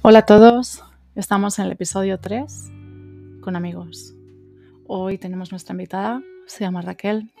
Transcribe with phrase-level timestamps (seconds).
[0.00, 0.84] Hola a todos,
[1.16, 2.70] estamos en el episodio 3
[3.40, 4.14] con amigos.
[4.86, 7.32] Hoy tenemos nuestra invitada, se llama Raquel,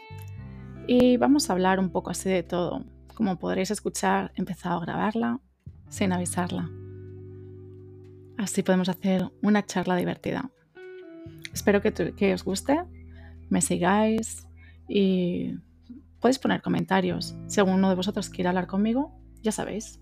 [0.88, 2.84] y vamos a hablar un poco así de todo.
[3.14, 5.38] Como podréis escuchar, he empezado a grabarla
[5.88, 6.68] sin avisarla.
[8.36, 10.50] Así podemos hacer una charla divertida.
[11.54, 12.82] Espero que, que os guste,
[13.50, 14.48] me sigáis
[14.88, 15.54] y
[16.18, 17.36] podéis poner comentarios.
[17.46, 19.12] Si alguno de vosotros quiere hablar conmigo,
[19.42, 20.00] ya sabéis,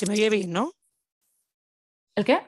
[0.00, 0.72] Se me oye bien, ¿no?
[2.16, 2.38] ¿El qué?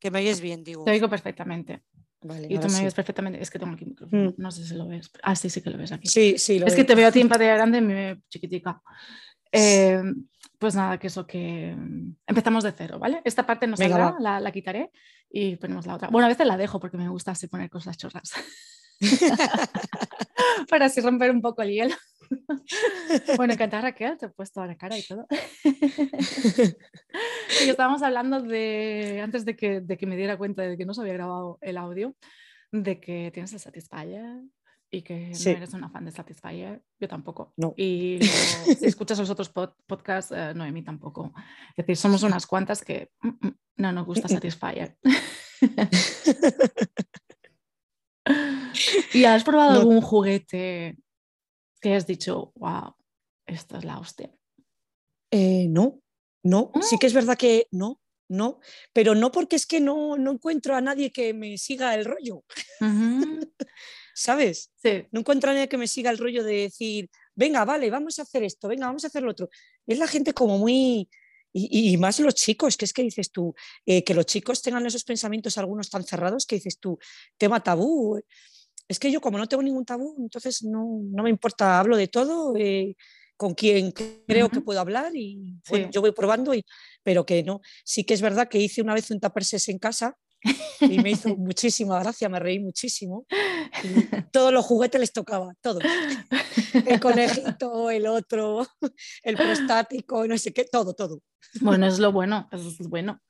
[0.00, 0.84] Que me oyes bien, digo.
[0.84, 1.82] Te oigo perfectamente.
[2.22, 2.80] Vale, Y tú me sí.
[2.80, 3.42] oyes perfectamente.
[3.42, 4.30] Es que tengo aquí micrófono.
[4.30, 4.34] Mm.
[4.38, 5.10] No sé si lo ves.
[5.22, 6.08] Ah, sí, sí que lo ves aquí.
[6.08, 8.16] Sí, sí, lo es que te veo a ti en pantalla grande y me veo
[8.30, 8.80] chiquitica.
[9.52, 10.02] Eh,
[10.58, 13.20] pues nada, que eso que mm, empezamos de cero, ¿vale?
[13.22, 14.92] Esta parte no saldrá, la quitaré
[15.28, 16.08] y ponemos la otra.
[16.08, 18.32] Bueno, a veces la dejo porque me gusta así poner cosas chorras.
[20.70, 21.94] Para así romper un poco el hielo.
[23.36, 25.26] bueno, encantada Raquel, te he puesto la cara y todo.
[27.64, 30.94] y estábamos hablando de, antes de que, de que me diera cuenta de que no
[30.94, 32.14] se había grabado el audio,
[32.70, 34.40] de que tienes el Satisfyer
[34.90, 35.50] y que Sí.
[35.50, 37.52] no eres una fan de Satisfyer, yo tampoco.
[37.56, 37.72] No.
[37.76, 41.32] Y luego, si escuchas los otros pod- podcasts, eh, Noemí tampoco.
[41.70, 44.30] Es decir, somos unas cuantas que mm, mm, no nos gusta mm.
[44.30, 44.96] Satisfyer.
[49.14, 49.78] ¿Y has probado No.
[49.80, 50.96] algún juguete
[51.82, 52.94] que has dicho, wow,
[53.44, 54.30] esto es la hostia?
[55.30, 56.00] Eh, no,
[56.44, 56.70] no.
[56.74, 56.80] Ah.
[56.82, 58.60] Sí que es verdad que no, no.
[58.92, 62.44] Pero no porque es que no, no encuentro a nadie que me siga el rollo,
[64.14, 64.70] ¿sabes?
[64.76, 68.18] Sí, No encuentro a nadie que me siga el rollo de decir, venga, vale, vamos
[68.18, 69.50] a hacer esto, venga, vamos a hacer lo otro.
[69.86, 71.08] Es la gente como muy...
[71.54, 74.86] Y, y más los chicos, que es que dices tú, eh, que los chicos tengan
[74.86, 76.98] esos pensamientos algunos tan cerrados que dices tú,
[77.36, 78.18] tema tabú.
[78.92, 82.08] Es que yo como no tengo ningún tabú, entonces no, no me importa, hablo de
[82.08, 82.94] todo, eh,
[83.38, 83.90] con quien
[84.26, 85.90] creo que puedo hablar y bueno, Sí.
[85.94, 86.62] yo voy probando, y,
[87.02, 87.60] pero que no.
[87.84, 90.14] Sí que es verdad que hice una vez un tupper sex en casa
[90.80, 93.26] y me hizo muchísima gracia, me reí muchísimo.
[93.82, 95.82] Y todos los juguetes les tocaba, todos.
[96.86, 98.66] El conejito, el otro,
[99.22, 101.20] el prostático, no sé qué, todo, todo.
[101.62, 103.20] Bueno, es lo bueno, eso es bueno.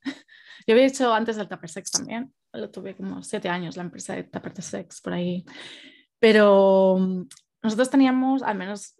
[0.67, 4.15] Yo había hecho antes el Tupper Sex también, lo tuve como siete años, la empresa
[4.15, 5.45] de Tupper Sex por ahí.
[6.19, 7.23] Pero mm,
[7.63, 8.95] nosotros teníamos, al menos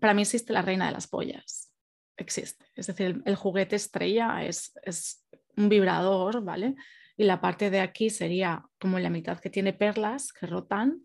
[0.00, 1.72] para mí existe la reina de las pollas,
[2.16, 2.64] existe.
[2.74, 5.24] Es decir, el, el juguete estrella es, es
[5.56, 6.74] un vibrador, ¿vale?
[7.16, 11.02] Y la parte de aquí sería como la mitad que tiene perlas que rotan.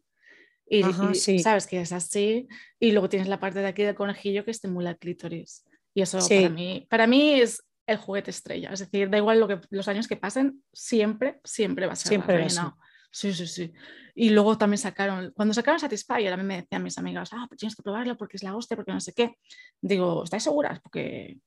[0.68, 1.40] Y, Ajá, y sí.
[1.40, 2.48] sabes que es así.
[2.80, 5.66] Y luego tienes la parte de aquí del conejillo que estimula el clítoris.
[5.94, 6.36] Y eso Sí.
[6.38, 8.72] para, mí, para mí es el juguete estrella.
[8.72, 12.10] Es decir, da igual lo que, los años que pasen, siempre, siempre va a ser
[12.10, 12.76] Siempre la reina.
[13.12, 13.74] Sí, sí, sí.
[14.14, 17.60] Y luego también sacaron, cuando sacaron Satisfyer, a mí me decían mis amigas, ah, pues
[17.60, 19.36] tienes que probarlo porque es la hostia, porque no sé qué.
[19.82, 20.80] Digo, ¿estáis seguras?
[20.82, 21.38] Porque...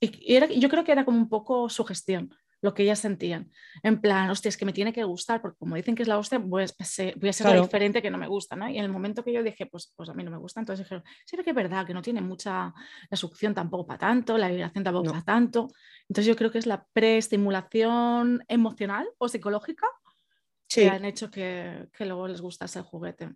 [0.00, 2.98] Y, y era, yo creo que era como un poco su gestión, lo que ellas
[2.98, 3.50] sentían.
[3.82, 6.18] En plan, hostia, es que me tiene que gustar, porque como dicen que es la
[6.18, 6.74] hostia, pues,
[7.16, 7.62] voy a ser la Claro.
[7.62, 8.68] diferente que no me gusta, ¿no?
[8.68, 10.84] Y en el momento que yo dije, pues, pues a mí no me gusta, entonces
[10.84, 12.74] dijeron, sí, pero que es verdad, que no tiene mucha,
[13.10, 15.10] la succión tampoco para tanto, la vibración tampoco No.
[15.12, 15.68] para tanto.
[16.08, 19.86] Entonces yo creo que es la preestimulación emocional o psicológica
[20.68, 23.30] Sí, que han hecho que, que luego les gustase el juguete.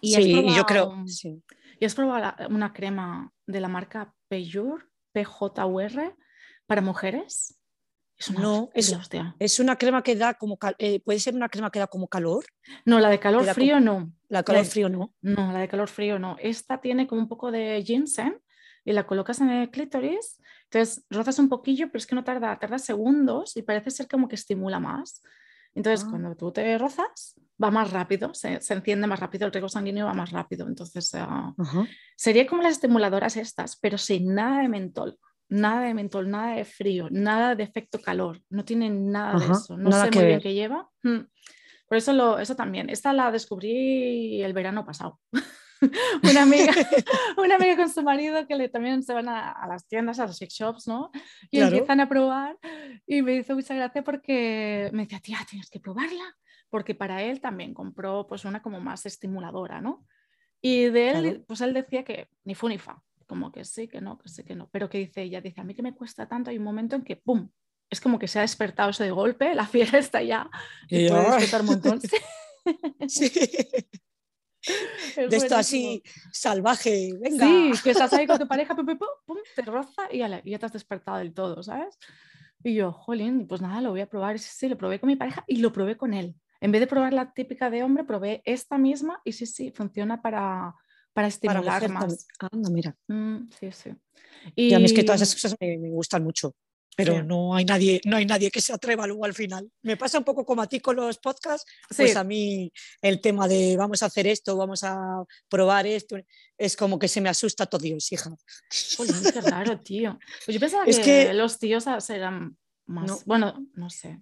[0.00, 1.42] sí, has y yo creo, probado- sí.
[1.80, 6.16] ¿Y has probado la- una crema de la marca Pejur, PJUR,
[6.66, 7.58] para mujeres?
[8.16, 9.34] Es una No, es hostia.
[9.38, 12.44] Es una crema que da como, eh, puede ser una crema que da como calor,
[12.84, 14.12] No, la de calor frío no.
[14.28, 15.12] la calor La- frío no.
[15.20, 16.36] No, la de calor frío no.
[16.40, 18.40] Esta tiene como un poco de ginseng
[18.84, 20.40] y la colocas en el clítoris.
[20.70, 24.28] Entonces rozas un poquillo, pero es que no tarda, tarda segundos y parece ser como
[24.28, 25.22] que estimula más.
[25.74, 26.10] Entonces, Ah.
[26.10, 30.06] cuando tú te rozas, va más rápido, se, se enciende más rápido, el riego sanguíneo
[30.06, 30.68] va más rápido.
[30.68, 31.86] Entonces, ah, Ajá.
[32.16, 35.18] sería como las estimuladoras estas, pero sin nada de mentol.
[35.48, 38.40] Nada de mentol, nada de frío, nada de efecto calor.
[38.50, 39.76] No tiene nada de eso.
[39.76, 40.42] No sé muy bien ver.
[40.42, 40.88] qué lleva.
[41.02, 41.20] Mm.
[41.86, 42.88] Por eso, lo, eso también.
[42.90, 45.20] Esta la descubrí el verano pasado.
[46.22, 46.72] una, amiga,
[47.36, 50.26] una amiga con su marido que le, también se van a, a las tiendas, a
[50.26, 51.10] los sex shops, ¿no?
[51.50, 51.72] Y Claro.
[51.76, 52.56] empiezan a probar.
[53.06, 56.34] Y me hizo mucha gracia porque me decía, tía, tienes que probarla.
[56.70, 60.06] Porque para él también compró pues una como más estimuladora, ¿no?
[60.60, 61.44] Y de él, Claro.
[61.46, 63.00] pues él decía que ni fu ni fa,
[63.34, 64.68] como que sí, que no, que sí, que no.
[64.70, 67.02] Pero que dice ella, dice, a mí que me cuesta tanto, hay un momento en
[67.02, 67.50] que, ¡pum!
[67.90, 70.48] Es como que se ha despertado eso de golpe, la fiera está ya
[70.88, 71.36] y puede ya.
[71.36, 72.00] disfrutar un montón.
[73.08, 73.30] Sí,
[75.16, 76.02] es De esto así
[76.32, 77.44] salvaje, venga.
[77.44, 78.96] Sí, que estás ahí con tu pareja, pum, pum,
[79.26, 81.98] pum, te roza y ala, y ya te has despertado del todo, ¿sabes?
[82.62, 84.38] Y yo, jolín, pues nada, lo voy a probar.
[84.38, 86.36] Sí, sí, lo probé con mi pareja y lo probé con él.
[86.62, 90.22] En vez de probar la típica de hombre, probé esta misma y sí, sí, funciona
[90.22, 90.74] para,
[91.14, 92.00] para estimular más.
[92.00, 92.18] también.
[92.52, 92.96] Anda, mira.
[93.08, 93.90] Mm, sí, sí.
[94.54, 96.54] Y a mí es que todas esas cosas me, me gustan mucho.
[96.96, 97.22] Pero Sí.
[97.26, 99.68] no hay nadie, no hay nadie que se atreva luego al final.
[99.82, 102.16] Me pasa un poco como a ti con los podcasts, pues Sí.
[102.16, 102.70] a mí
[103.02, 106.16] el tema de vamos a hacer esto, vamos a probar esto,
[106.56, 108.30] es como que se me asusta todo Dios, hija.
[108.96, 110.18] Jolín, qué raro, tío.
[110.44, 112.56] Pues yo pensaba Es que, que- los tíos eran
[112.86, 113.06] más.
[113.08, 113.18] No.
[113.26, 114.20] Bueno, no sé.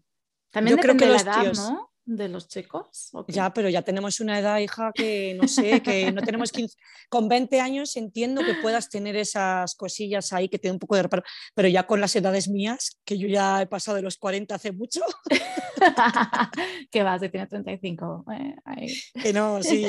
[0.50, 1.91] También Yo creo depende que de los la edad, tíos- ¿no?
[2.04, 3.12] De los chicos.
[3.28, 6.76] Ya, pero ya tenemos una edad, hija, que no sé, que no tenemos 15.
[7.08, 10.96] Con 20 años entiendo que puedas tener esas cosillas ahí que te da un poco
[10.96, 11.22] de reparo,
[11.54, 14.72] pero ya con las edades mías, que yo ya he pasado de los 40 hace
[14.72, 15.00] mucho,
[16.90, 17.20] ¿Qué vas?
[17.20, 18.24] Si tienes 35.
[18.32, 18.86] eh,
[19.22, 19.86] que no, sí,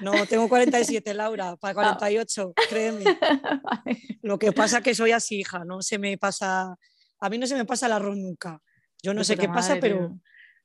[0.00, 3.04] no, tengo 47, Laura, para 48, créeme.
[3.62, 4.02] Vale.
[4.22, 6.74] Lo que pasa que soy así, hija, no se me pasa,
[7.20, 8.60] a mí no se me pasa el arroz nunca.
[9.02, 10.18] Yo no sé qué pasa, pero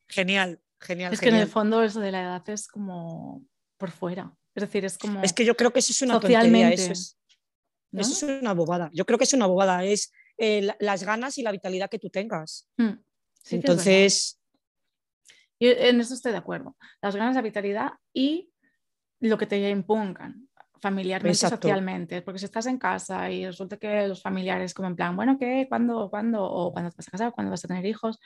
[0.08, 3.44] genial, genial, Es que en el fondo eso de la edad es como
[3.78, 4.34] por fuera.
[4.56, 7.18] Es decir, es como Es que yo creo que eso es una tontería, eso es,
[7.92, 8.02] ¿no?
[8.02, 8.90] eso es una bobada.
[8.94, 12.00] Yo creo que es una bobada, es eh, la- las ganas y la vitalidad que
[12.00, 12.68] tú tengas.
[12.78, 12.92] Mm,
[13.44, 13.56] sí.
[13.56, 14.40] Entonces,
[15.60, 16.78] Yo en eso estoy de acuerdo.
[17.02, 18.52] Las ganas de vitalidad y
[19.20, 20.48] lo que te impongan
[20.82, 21.68] familiarmente Exacto.
[21.68, 22.22] socialmente.
[22.22, 25.66] Porque si estás en casa y resulta que los familiares como en plan, bueno, ¿qué?
[25.68, 26.10] ¿Cuándo?
[26.10, 26.44] ¿Cuándo?
[26.46, 28.20] O cuando te vas a casar, cuándo vas a tener hijos.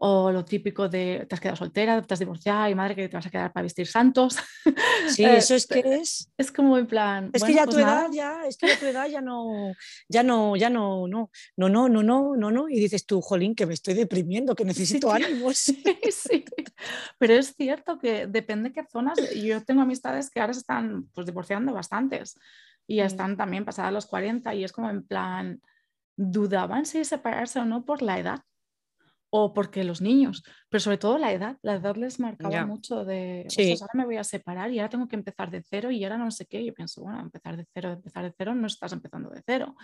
[0.00, 3.16] O lo típico de te has quedado soltera, te has divorciado y madre que te
[3.16, 4.36] vas a quedar para vestir santos.
[5.08, 6.30] sí, Eh, eso es que es.
[6.38, 7.30] Es como en plan.
[7.32, 8.00] Es que bueno, ya a pues tu nada.
[8.02, 9.72] edad, ya, es que ya tu edad ya no,
[10.08, 12.68] ya no, ya no, no, no, no, no, no, no, no.
[12.68, 15.58] Y dices tú, jolín, que me estoy deprimiendo, que necesito que- ánimos.
[15.58, 16.44] Sí, sí.
[17.18, 19.18] Pero es cierto que depende de qué zonas.
[19.34, 22.38] Yo tengo amistades que ahora se están pues, divorciando bastantes
[22.86, 23.06] y ya Mm.
[23.08, 25.60] están también pasadas los 40 y es como en plan,
[26.16, 28.40] dudaban si separarse o no por la edad
[29.30, 31.58] o porque los niños, pero sobre todo la edad.
[31.62, 33.72] La edad les marcaba mucho de, Sí.
[33.72, 36.18] "Ostras, ahora me voy a separar y ahora tengo que empezar de cero y ahora
[36.18, 36.64] no sé qué.
[36.64, 39.74] Yo pienso, bueno, empezar de cero, empezar de cero, no estás empezando de cero.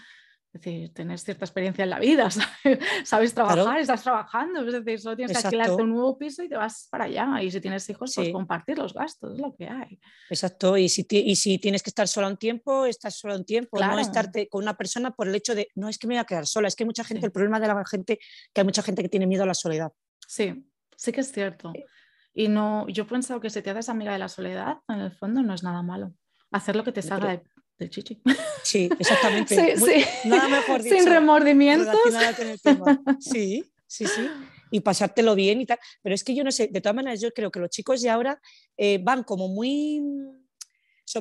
[0.55, 2.79] Es decir, tener cierta experiencia en la vida, ¿sabes?
[3.03, 3.81] Sabes trabajar, Claro.
[3.81, 5.57] estás trabajando, es decir, solo tienes que Exacto.
[5.59, 7.43] alquilarte un nuevo piso y te vas para allá.
[7.43, 9.99] Y si tienes hijos, pues compartir los gastos, es lo que hay.
[10.31, 13.77] Exacto, y si, y si tienes que estar sola un tiempo, estás sola un tiempo,
[13.79, 13.95] Claro.
[13.95, 16.25] no estarte con una persona por el hecho de, no, es que me voy a
[16.25, 17.27] quedar sola, es que hay mucha gente, Sí.
[17.27, 18.21] el problema de la gente,
[18.53, 19.91] que hay mucha gente que tiene miedo a la soledad.
[20.29, 20.65] Sí,
[20.97, 21.73] sí que es cierto.
[21.75, 21.85] Eh.
[22.33, 25.11] Y no, yo he pensado que si te haces amiga de la soledad, en el
[25.11, 26.15] fondo no es nada malo.
[26.53, 27.43] Hacer lo que te salga de,
[27.79, 28.21] del chichi.
[28.63, 29.55] Sí, exactamente.
[29.55, 30.07] Sí, Muy- sí.
[30.29, 30.97] Nada mejor dicho.
[30.97, 31.87] Sin remordimientos.
[32.05, 33.01] relacionada con el tema.
[33.21, 34.29] Sí, sí, sí.
[34.71, 35.79] Y pasártelo bien y tal.
[36.03, 38.11] Pero es que yo no sé, de todas maneras, yo creo que los chicos de
[38.11, 38.41] ahora
[38.77, 40.03] eh, van como muy.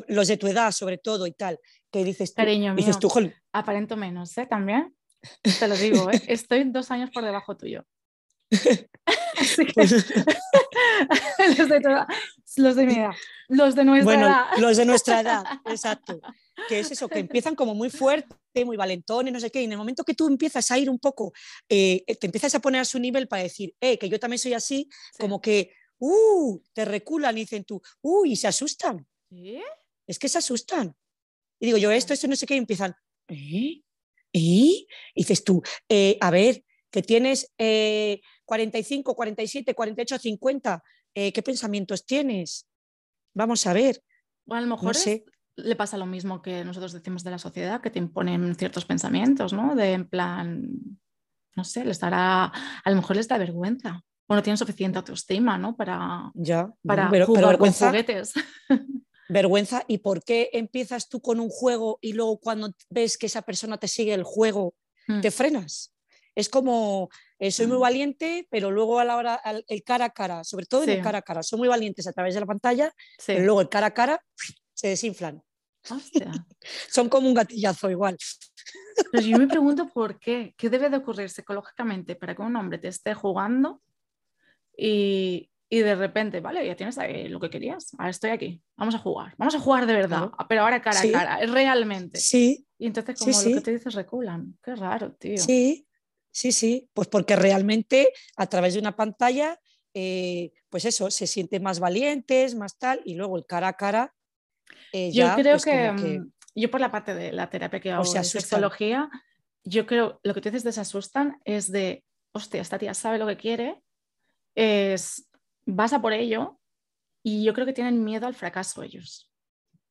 [0.07, 1.59] los de tu edad, sobre todo, y tal,
[1.91, 3.00] que dices tú, Cariño dices mío.
[3.01, 4.47] tú, "Jol, Aparento menos, ¿eh?
[4.50, 4.95] También.
[5.59, 6.21] Te lo digo, ¿eh?
[6.27, 7.85] Estoy dos años por debajo tuyo.
[9.38, 9.91] Así que- pues,
[11.67, 12.05] de
[12.57, 13.11] los de mi edad,
[13.50, 14.45] los de nuestra bueno, edad.
[14.57, 16.19] los de nuestra edad, exacto.
[16.69, 19.71] Que es eso, que empiezan como muy fuerte, muy valentones, no sé qué, y en
[19.74, 21.33] el momento que tú empiezas a ir un poco,
[21.69, 24.54] eh, te empiezas a poner a su nivel para decir, eh, que yo también soy
[24.54, 25.18] así, Sí.
[25.19, 29.06] como que, uh, te reculan y dicen tú, uh, y se asustan.
[29.30, 29.60] ¿Sí?
[30.06, 30.94] es que se asustan.
[31.60, 32.94] Y digo yo, esto, esto, no sé qué, y empiezan,
[33.30, 33.81] ¿eh?
[33.83, 33.83] ¿Eh?
[34.33, 40.83] Y dices tú, eh, a ver, que tienes eh, 45, 47, 48, 50,
[41.15, 42.67] eh, ¿qué pensamientos tienes?
[43.34, 44.03] Vamos a ver,
[44.46, 45.24] O a lo mejor sé.
[45.55, 49.53] Le pasa lo mismo que nosotros decimos de la sociedad, que te imponen ciertos pensamientos,
[49.53, 49.75] ¿no?
[49.75, 50.69] De en plan,
[51.55, 55.57] no sé, les dará, a lo mejor les da vergüenza o no tienen suficiente autoestima,
[55.57, 55.75] ¿no?
[55.75, 58.33] Para, ya, para bueno, pero, pero jugar con juguetes.
[59.29, 63.41] vergüenza, ¿y por qué empiezas tú con un juego y luego cuando ves que esa
[63.41, 64.75] persona te sigue el juego,
[65.07, 65.19] Mm.
[65.22, 65.93] te frenas?
[66.36, 67.81] Es como, eh, soy muy Mm.
[67.81, 70.95] valiente, pero luego a la hora, al- el cara a cara, sobre todo en el
[70.98, 71.01] Sí.
[71.03, 73.33] cara a cara, son muy valientes a través de la pantalla, Sí.
[73.33, 74.19] pero luego el cara a cara
[74.84, 75.42] se desinflan.
[75.90, 76.30] Hostia.
[76.92, 78.18] Son como un gatillazo igual.
[79.13, 82.78] Pero yo me pregunto por qué, qué debe de ocurrir psicológicamente para que un hombre
[82.80, 83.82] te esté jugando
[84.78, 88.94] y, y de repente, vale, ya tienes ahí lo que querías, ahora estoy aquí, vamos
[88.96, 90.46] a jugar, vamos a jugar de verdad, Claro.
[90.50, 91.10] pero ahora cara Sí.
[91.10, 92.20] a cara, realmente.
[92.20, 95.38] Sí, Y entonces Sí, como lo que te dices reculan, qué raro, tío.
[95.38, 95.88] sí,
[96.30, 96.90] sí, sí.
[96.94, 99.58] Pues porque realmente a través de una pantalla,
[99.94, 104.13] eh, pues eso, se sienten más valientes, más tal, y luego el cara a cara.
[104.92, 107.92] Eh, Yo creo pues que, que- mm, yo por la parte de la terapia que
[107.92, 109.10] hago de sexología,
[109.63, 112.03] yo creo lo que tú dices de se asustan es de,
[112.34, 113.82] hostia, esta tía sabe lo que quiere,
[114.56, 115.30] es,
[115.65, 116.60] vas a por ello
[117.24, 119.32] y yo creo que tienen miedo al fracaso ellos.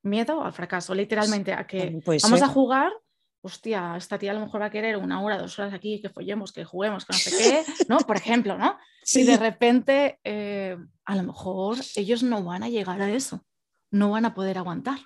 [0.03, 2.93] Miedo al fracaso, literalmente, a que puede vamos a jugar,
[3.41, 6.09] hostia, esta tía a lo mejor va a querer una hora, dos horas aquí, que
[6.11, 7.99] follemos, que juguemos, que no sé qué, ¿no?
[7.99, 8.77] Por ejemplo, ¿no?
[9.03, 13.45] Sí, Y de repente, eh, a lo mejor ellos no van a llegar a eso,
[13.93, 14.99] no van a poder aguantar.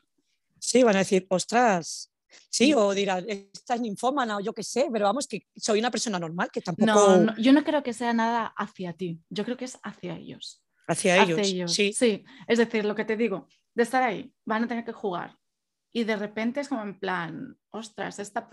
[0.58, 2.10] Sí, van a decir, ostras,
[2.50, 5.90] Sí, o dirán, esta es ninfómana o yo qué sé, pero vamos, que soy una
[5.90, 7.16] persona normal, que tampoco...
[7.16, 10.62] No, yo no creo que sea nada hacia ti, yo creo que es hacia ellos.
[10.88, 11.92] Hacia, ellos, sí.
[11.92, 15.36] Sí, es decir, lo que te digo, de estar ahí, van a tener que jugar.
[15.92, 18.48] Y de repente es como en plan, ostras, esta...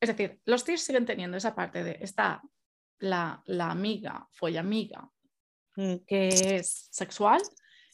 [0.00, 2.42] Es decir, los tíos siguen teniendo esa parte de, está
[2.98, 5.10] la, la amiga, follamiga,
[5.76, 6.04] amiga mm.
[6.06, 7.42] que es sexual,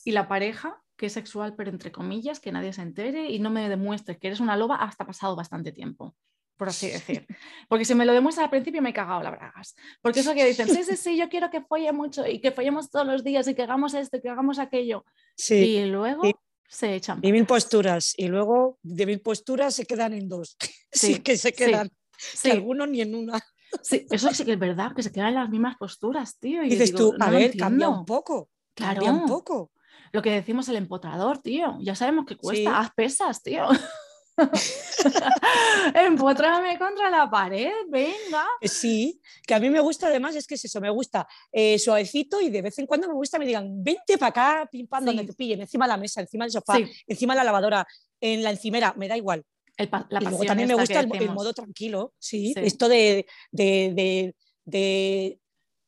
[0.05, 3.49] y la pareja que es sexual, pero entre comillas, que nadie se entere y no
[3.49, 6.15] me demuestres que eres una loba hasta pasado bastante tiempo,
[6.59, 7.27] por así decir.
[7.71, 9.75] Porque si me lo demuestras al principio me he cagado la bragas.
[10.03, 12.91] Porque eso que dicen, sí, sí, sí, yo quiero que folle mucho y que follemos
[12.91, 15.07] todos los días y que hagamos esto y que hagamos aquello.
[15.35, 15.55] Sí.
[15.55, 16.21] Y luego...
[16.69, 17.19] se echan.
[17.23, 18.13] Y mil posturas.
[18.19, 20.59] Y luego de mil posturas se quedan en dos.
[20.93, 21.89] Sí, que se quedan.
[22.19, 22.51] Sí.
[22.51, 23.41] alguno ni en una.
[23.81, 26.63] Sí, eso sí que es verdad, que se quedan en las mismas posturas, tío.
[26.63, 28.51] Y dices tú, a ver, cambia un poco.
[28.75, 29.01] Claro.
[29.01, 29.71] Cambia un poco
[30.13, 31.79] lo que decimos el empotrador, tío.
[31.81, 33.67] Ya sabemos que cuesta, haz pesas, tío.
[35.95, 38.47] Empotrame contra la pared, venga.
[38.61, 41.79] Eh, sí, que a mí me gusta además, es que es eso, me gusta eh,
[41.79, 45.05] suavecito y de vez en cuando me gusta me digan, vente para acá, pim pam,
[45.05, 47.87] donde te pillen, encima de la mesa, encima del sofá, encima de la lavadora,
[48.21, 49.45] en la encimera, me da igual.
[49.77, 55.39] El y luego también me gusta el, modo tranquilo, sí, esto de, de, de,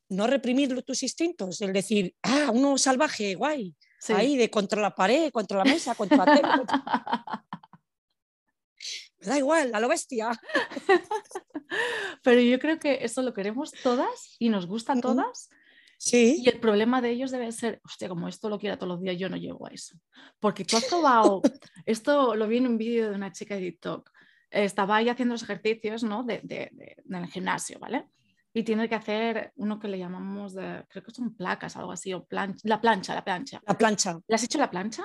[0.08, 3.74] no reprimir tus instintos, el decir, ah, uno salvaje, guay,
[4.10, 6.48] ahí de contra la pared, contra la mesa, contra la tele.
[9.20, 10.30] Me da igual, a lo bestia.
[12.22, 15.48] Pero yo creo que eso lo queremos todas y nos gusta a todas.
[15.96, 16.38] Sí.
[16.40, 19.16] Y el problema de ellos debe ser, hostia, como esto lo quiera todos los días,
[19.16, 19.96] yo no llego a eso.
[20.40, 21.40] Porque tú has probado,
[21.86, 24.10] esto lo vi en un vídeo de una chica de TikTok,
[24.50, 26.24] estaba ahí haciendo los ejercicios, ¿no?
[26.24, 28.08] De, de, de, en el gimnasio, ¿vale?
[28.54, 32.12] Y tiene que hacer uno que le llamamos, de, creo que son placas, algo así,
[32.12, 33.62] o plancha, la plancha, la plancha.
[33.66, 34.20] La plancha.
[34.26, 35.04] ¿Le has hecho la plancha?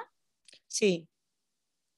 [0.68, 1.08] Sí.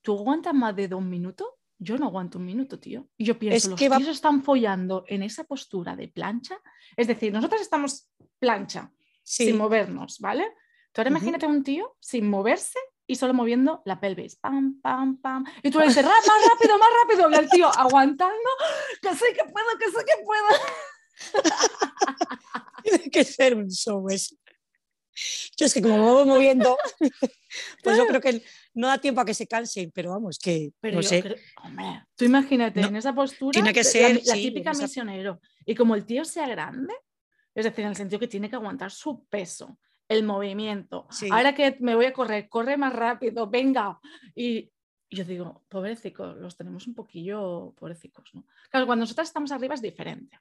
[0.02, 1.48] ¿Tú aguantas más de dos minutos?
[1.78, 3.08] Yo no aguanto un minuto, tío.
[3.18, 6.58] Y yo pienso, los que tíos están follando en esa postura de plancha.
[6.96, 8.92] Es decir, nosotros estamos plancha,
[9.24, 10.44] sin movernos, ¿vale?
[10.92, 14.36] Tú ahora imagínate un tío sin moverse y solo moviendo la pelvis.
[14.36, 15.44] Pam, pam, pam.
[15.64, 17.32] Y tú le dices, más rápido, más rápido.
[17.32, 18.50] Y el tío aguantando,
[19.02, 20.48] que sé que puedo, que sé que puedo.
[22.84, 24.36] Tiene que ser un show eso.
[25.58, 26.78] Yo es que como me voy moviendo,
[27.84, 28.42] pues yo creo que
[28.74, 31.36] no da tiempo a que se cansen, pero vamos, que no sé.
[31.64, 35.42] hombre, tú imagínate en esa postura, tiene que ser la, típica misionero.
[35.66, 36.94] Y como el tío sea grande,
[37.54, 41.08] es decir, en el sentido que tiene que aguantar su peso, el movimiento.
[41.32, 44.00] Ahora que me voy a correr, corre más rápido, venga.
[44.34, 44.72] Y
[45.10, 48.46] yo digo, pobrecicos, los tenemos un poquillo pobrecicos, ¿no?
[48.70, 50.40] Claro, cuando nosotros estamos arriba es diferente.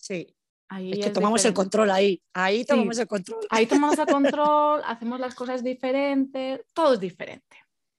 [0.00, 0.34] Sí.
[0.68, 3.44] Ahí es que tomamos el control ahí, ahí tomamos el control.
[3.50, 7.56] Ahí tomamos el control, hacemos las cosas diferentes, todo es diferente.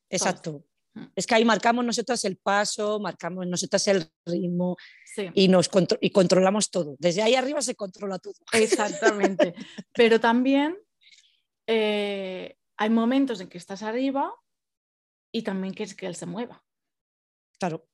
[0.10, 0.64] Exacto.
[0.94, 1.04] Mm.
[1.16, 4.78] Es que ahí marcamos nosotros el paso, marcamos nosotros el ritmo
[5.34, 6.96] y, nos y controlamos todo.
[6.98, 8.36] Desde ahí arriba se controla todo.
[8.54, 9.54] Exactamente.
[9.94, 10.78] Pero también
[11.68, 14.34] eh, hay momentos en que estás arriba
[15.34, 16.64] y también quieres que él se mueva.
[17.60, 17.91] Claro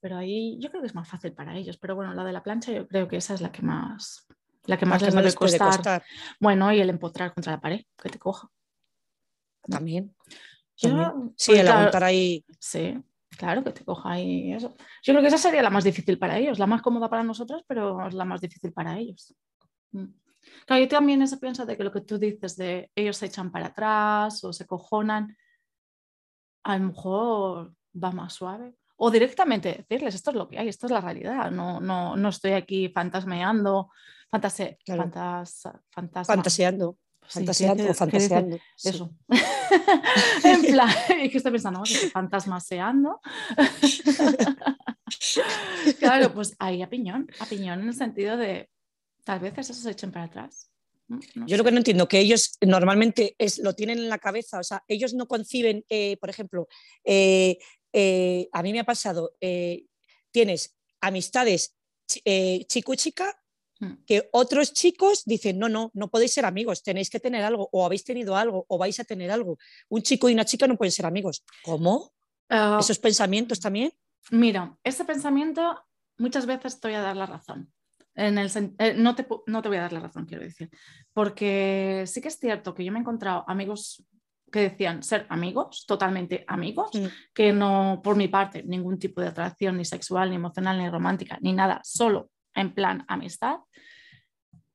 [0.00, 1.76] pero ahí yo creo que es más fácil para ellos.
[1.76, 4.26] Pero bueno, la de la plancha yo creo que esa es la que más,
[4.64, 6.02] la que más les debe costar.
[6.40, 8.50] Bueno, y el empotrar contra la pared, que te coja.
[9.62, 10.14] También.
[10.74, 12.44] sí, el aguantar ahí.
[12.58, 12.96] Sí,
[13.36, 14.74] claro, que te coja ahí eso.
[15.02, 17.62] Yo creo que esa sería la más difícil para ellos, la más cómoda para nosotros,
[17.66, 19.34] pero es la más difícil para ellos.
[19.92, 20.06] Mm.
[20.64, 23.52] Claro, yo también eso pienso de que lo que tú dices de ellos se echan
[23.52, 25.36] para atrás o se cojonan,
[26.64, 30.86] a lo mejor va más suave o directamente decirles, esto es lo que hay, esto
[30.86, 33.90] es la realidad, no, no, no estoy aquí fantasmeando,
[34.30, 36.98] fantase, fantas, fantaseando.
[37.22, 38.58] fantaseando fantaseando.
[38.84, 39.14] Eso.
[40.44, 41.82] en plan, ¿qué estoy pensando?
[42.12, 43.22] Fantasmaseando.
[45.98, 48.68] claro, pues ahí a piñón, a piñón en el sentido de
[49.24, 50.70] tal vez eso se echen para atrás.
[51.46, 54.62] Yo lo que no entiendo, que ellos normalmente es, lo tienen en la cabeza, o
[54.62, 56.68] sea, ellos no conciben, eh, por ejemplo,
[57.02, 57.58] eh,
[57.92, 59.86] eh, a mí me ha pasado, eh,
[60.30, 61.76] tienes amistades
[62.24, 63.42] eh, chico y chica,
[63.80, 64.04] hmm.
[64.06, 67.84] que otros chicos dicen, no, no, no podéis ser amigos, tenéis que tener algo, o
[67.84, 69.58] habéis tenido algo, o vais a tener algo.
[69.88, 71.44] Un chico y una chica no pueden ser amigos.
[71.62, 72.12] ¿Cómo?
[72.48, 73.92] Ah, ¿Esos pensamientos también?
[74.30, 75.82] Mira, ese pensamiento
[76.18, 77.72] muchas veces estoy a dar la razón.
[78.14, 78.50] En el,
[78.96, 80.68] no, te, no te voy a dar la razón, quiero decir,
[81.12, 84.04] porque sí que es cierto que yo me he encontrado amigos
[84.50, 86.90] que decían ser amigos, totalmente amigos,
[87.32, 91.38] que no, por mi parte, ningún tipo de atracción ni sexual, ni emocional, ni romántica,
[91.40, 93.58] ni nada, solo en plan amistad.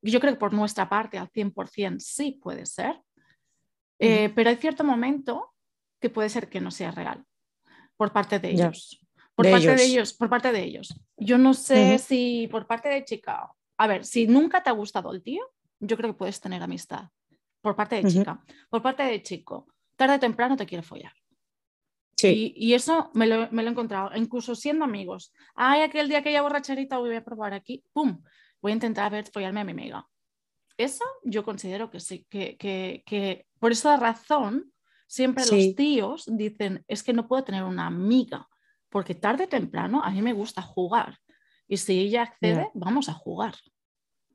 [0.02, 3.02] Yo creo que por nuestra parte al 100% sí puede ser,
[4.00, 5.54] eh, pero hay cierto momento
[6.00, 7.24] que puede ser que no sea real.
[7.98, 9.00] por parte de ellos.
[9.36, 11.00] Por parte de ellos, por parte de ellos.
[11.18, 15.14] Yo no sé si por parte de chica, a ver, si nunca te ha gustado
[15.14, 15.44] el tío,
[15.80, 17.10] yo creo que puedes tener amistad.
[17.66, 18.40] Por parte de chica.
[18.70, 21.14] Por parte de chico, tarde o temprano te quiere follar.
[22.16, 22.54] Sí.
[22.56, 25.34] Y, eso me lo, me lo, he encontrado, incluso siendo amigos.
[25.56, 28.22] Ay, aquel día que ella borracherita voy a probar aquí, ¡pum!
[28.62, 30.08] Voy a intentar ver follarme a mi amiga.
[30.78, 34.72] Eso yo considero que sí, que, que, que por esa razón
[35.08, 38.48] siempre los tíos dicen, es que no puedo tener una amiga,
[38.90, 41.18] porque tarde o temprano a mí me gusta jugar.
[41.68, 43.56] Y si ella accede, vamos a jugar.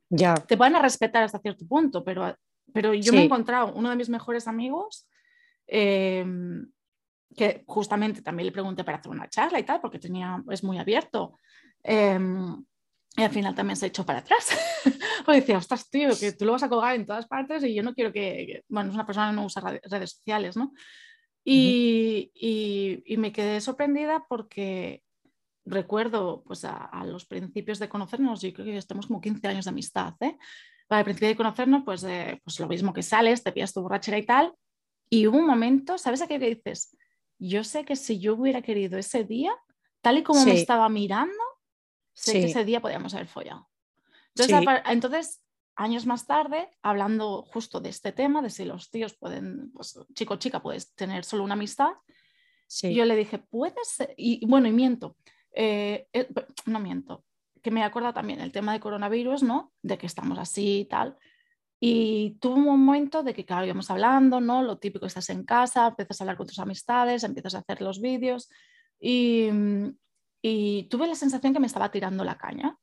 [0.08, 0.34] Ya.
[0.34, 2.36] Te van a respetar hasta cierto punto, pero,
[2.72, 5.08] pero yo me he encontrado uno de mis mejores amigos.
[5.66, 6.66] Em,
[7.36, 10.78] que justamente también le pregunté para hacer una charla y tal, porque tenía, es muy
[10.78, 11.38] abierto.
[11.82, 12.64] Em,
[13.16, 14.50] y al final también se echó para atrás.
[15.24, 17.82] porque decía, ostras, tío, que tú lo vas a colgar en todas partes y yo
[17.82, 20.72] no quiero que, bueno, es una persona que no usa redes sociales, ¿no?
[21.44, 25.02] Y, y, y me quedé sorprendida porque
[25.64, 29.64] recuerdo pues a, a, los principios de conocernos, yo creo que estamos como 15 años
[29.64, 30.36] de amistad, ¿eh?
[30.90, 33.80] Para el principio de conocernos, pues, eh, pues lo mismo que sales, te pillas tu
[33.80, 34.52] borrachera y tal,
[35.08, 36.96] y hubo un momento, ¿sabes a qué dices?
[37.40, 39.52] yo sé que si yo hubiera querido ese día,
[40.02, 41.42] tal y como me estaba mirando,
[42.12, 43.68] sé que ese día podíamos haber follado.
[44.86, 45.42] Entonces,
[45.74, 50.34] años más tarde, hablando justo de este tema, de si los tíos pueden, pues chico
[50.34, 51.92] o chica, puedes tener solo una amistad,
[52.82, 55.16] yo le dije, puedes, y bueno, y miento,
[55.52, 56.28] eh, eh,
[56.66, 57.24] no miento,
[57.62, 59.72] que me acuerdo también el tema de coronavirus, ¿no?
[59.82, 61.16] De que estamos así y tal.
[61.80, 64.62] Y tuvo un momento de que, claro, íbamos hablando, ¿no?
[64.62, 68.00] Lo típico, estás en casa, empiezas a hablar con tus amistades, empiezas a hacer los
[68.00, 68.50] vídeos
[68.98, 69.96] y, mm,
[70.42, 72.78] y tuve la sensación que me estaba tirando la caña.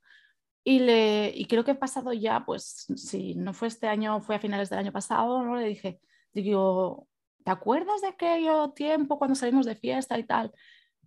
[0.63, 4.35] Y, le, y creo que he pasado ya, pues si no fue este año, fue
[4.35, 5.55] a finales del año pasado, ¿no?
[5.55, 6.01] Le dije,
[6.33, 7.07] digo,
[7.45, 10.51] ¿te acuerdas de aquello tiempo cuando salimos de fiesta y tal?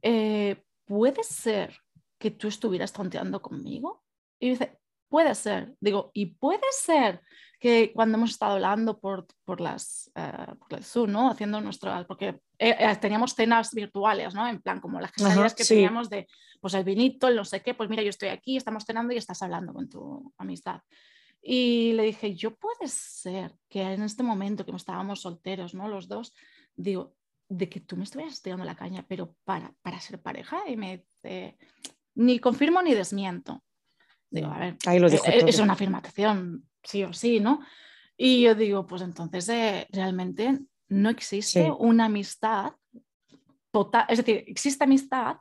[0.00, 1.78] Eh, ¿Puede ser
[2.20, 4.04] que tú estuvieras tonteando conmigo?
[4.38, 4.78] Y dice,
[5.08, 5.74] puede ser.
[5.80, 7.22] Digo, y puede ser
[7.58, 11.30] que cuando hemos estado hablando por, por, las, uh, por el Zoom, ¿no?
[11.30, 14.46] Haciendo nuestro, porque eh, eh, teníamos cenas virtuales, ¿no?
[14.46, 15.12] En plan, como las
[15.54, 16.26] que teníamos de,
[16.60, 19.16] pues el vinito, el no sé qué, pues mira, yo estoy aquí, estamos cenando y
[19.18, 20.80] estás hablando con tu amistad.
[21.42, 25.88] Y le dije, yo puede ser que en este momento que estábamos solteros, ¿no?
[25.88, 26.34] Los dos,
[26.76, 27.14] digo,
[27.48, 30.98] de que tú me estuvieras tirando la caña, pero para, para ser pareja, y me
[30.98, 31.58] dice,
[32.14, 33.62] ni confirmo ni desmiento.
[34.30, 37.60] Digo, a ver, Ahí lo e, e, es una afirmación sí o sí, ¿no?
[38.16, 42.72] Y yo digo, pues entonces eh, realmente no existe una amistad
[43.70, 45.36] total, es decir, existe amistad,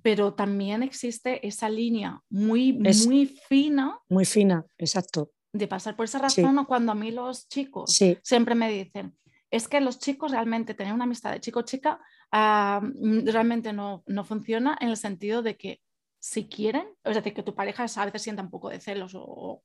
[0.00, 3.98] pero también existe esa línea muy, muy fina.
[4.08, 5.30] Muy fina, exacto.
[5.52, 9.16] De pasar por esa razón, cuando a mí los chicos siempre me dicen,
[9.50, 12.00] es que los chicos realmente tener una amistad de chico-chica
[12.32, 12.80] ah,
[13.24, 15.82] realmente no, no funciona en el sentido de que
[16.22, 19.60] si quieren, es decir, que tu pareja a veces sienta un poco de celos o,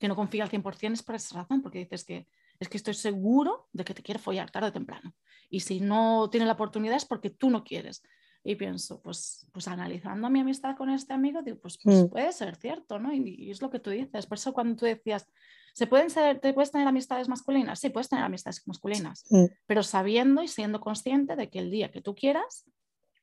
[0.00, 2.26] que no confía al 100% es por esa razón, porque dices que
[2.58, 5.14] es que estoy seguro de que te quiere follar tarde o temprano.
[5.48, 8.02] Y si no tiene la oportunidad es porque tú no quieres.
[8.42, 12.08] Y pienso, pues, pues analizando mi amistad con este amigo, digo, pues, pues mm.
[12.08, 13.14] puede ser cierto, ¿no?
[13.14, 14.26] Y, es lo que tú dices.
[14.26, 15.28] Por eso cuando tú decías,
[15.72, 17.78] ¿se pueden ser, ¿te puedes tener amistades masculinas?
[17.78, 19.24] Sí, puedes tener amistades masculinas,
[19.66, 22.64] pero sabiendo y siendo consciente de que el día que tú quieras,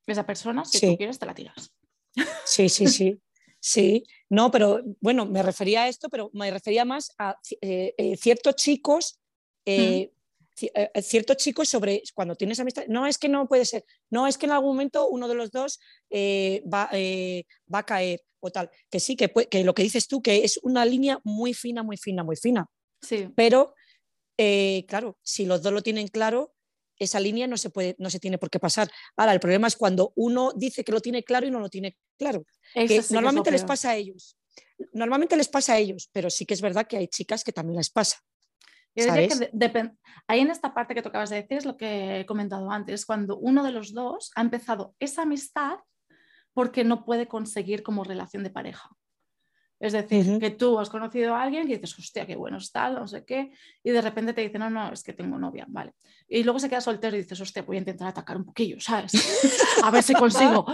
[0.07, 1.71] esa persona, si tú quieres, te la tiras.
[2.45, 3.21] Sí, sí, sí.
[3.63, 8.17] Sí, no, pero bueno, me refería a esto, pero me refería más a eh, eh,
[8.17, 9.19] ciertos chicos,
[9.65, 10.11] eh,
[11.03, 14.47] ciertos chicos sobre cuando tienes amistad, no es que no puede ser, no es que
[14.47, 15.79] en algún momento uno de los dos
[16.11, 20.43] va, va, a caer o tal, que sí, que, que, lo que dices tú, que
[20.43, 22.67] es una línea muy fina, muy fina, muy fina.
[23.01, 23.29] Sí.
[23.35, 23.75] Pero,
[24.87, 26.55] claro, si los dos lo tienen claro,
[27.03, 28.89] esa línea no se, puede, no se tiene por qué pasar.
[29.17, 31.97] Ahora, el problema es cuando uno dice que lo tiene claro y no lo tiene
[32.17, 32.45] claro.
[32.73, 34.37] Que normalmente les pasa a ellos.
[34.93, 37.77] Normalmente les pasa a ellos, pero sí que es verdad que hay chicas que también
[37.77, 38.17] les pasa.
[40.27, 43.37] ahí en esta parte que tocabas de decir es lo que he comentado antes, cuando
[43.37, 45.79] uno de los dos ha empezado esa amistad
[46.53, 48.89] porque no puede conseguir como relación de pareja.
[49.81, 53.07] Es decir, que tú has conocido a alguien y dices, hostia, qué bueno está, no
[53.07, 53.51] sé qué,
[53.83, 55.95] y de repente te dice, no, no, es que tengo novia, vale.
[56.27, 59.11] Y luego se queda soltero y dices, hostia, voy a intentar atacar un poquillo, ¿sabes?
[59.83, 60.67] a ver si consigo.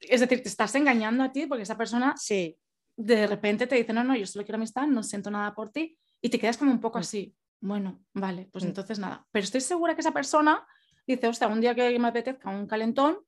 [0.00, 2.58] Es decir, te estás engañando a ti porque esa persona sí.
[2.96, 5.96] de repente te dice, no, no, yo solo quiero amistad, no siento nada por ti,
[6.20, 7.02] y te quedas como un poco mm.
[7.02, 7.36] así.
[7.60, 8.68] Bueno, vale, pues mm.
[8.68, 9.24] entonces nada.
[9.30, 10.66] Pero estoy segura que esa persona
[11.06, 13.20] dice, hostia, un día que me apetezca un calentón,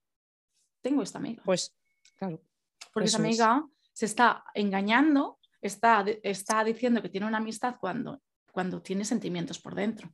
[0.82, 1.40] tengo esta amiga.
[1.44, 1.72] Pues,
[2.16, 2.42] claro.
[2.92, 8.22] Porque esa amiga se está engañando, está, está diciendo que tiene una amistad cuando,
[8.53, 10.12] cuando tiene sentimientos por dentro.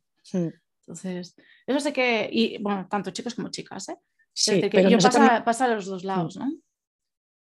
[0.81, 1.35] Entonces,
[1.67, 3.97] eso sé que, y bueno, tanto chicos como chicas, ¿eh?
[4.33, 6.51] Sí, que pero yo nosotros pasa, no- pasa a los dos lados, ¿no?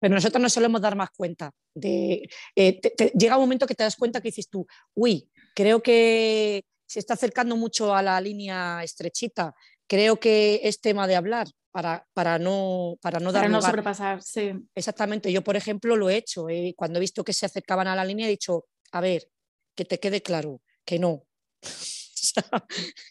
[0.00, 1.52] Pero nosotros no solemos dar más cuenta.
[1.74, 5.30] De, eh, te- te- llega un momento que te das cuenta que dices tú, uy,
[5.54, 9.54] creo que se está acercando mucho a la línea estrechita.
[9.86, 13.70] Creo que es tema de hablar para, para, no, para no dar Para no lugar.
[13.72, 14.52] sobrepasar, sí.
[14.74, 16.48] Exactamente, yo por ejemplo lo he hecho.
[16.48, 19.28] eh, cuando he visto que se acercaban a la línea he dicho, a ver,
[19.74, 21.24] que te quede claro, que no.
[22.22, 22.44] O sea,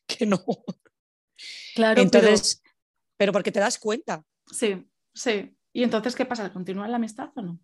[0.08, 0.42] que no.
[1.76, 2.62] Claro, Entonces,
[3.18, 4.24] pero porque te das cuenta.
[4.50, 5.54] sí, sí.
[5.74, 6.52] ¿Y entonces qué pasa?
[6.54, 7.60] ¿Continúa la amistad o no?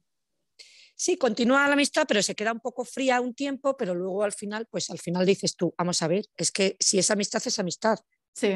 [0.96, 4.34] Sí, continúa la amistad, pero se queda un poco fría un tiempo, pero luego al
[4.34, 7.60] final, pues al final dices tú, vamos a ver, es que si es amistad, es
[7.60, 7.98] amistad.
[8.34, 8.54] Sí.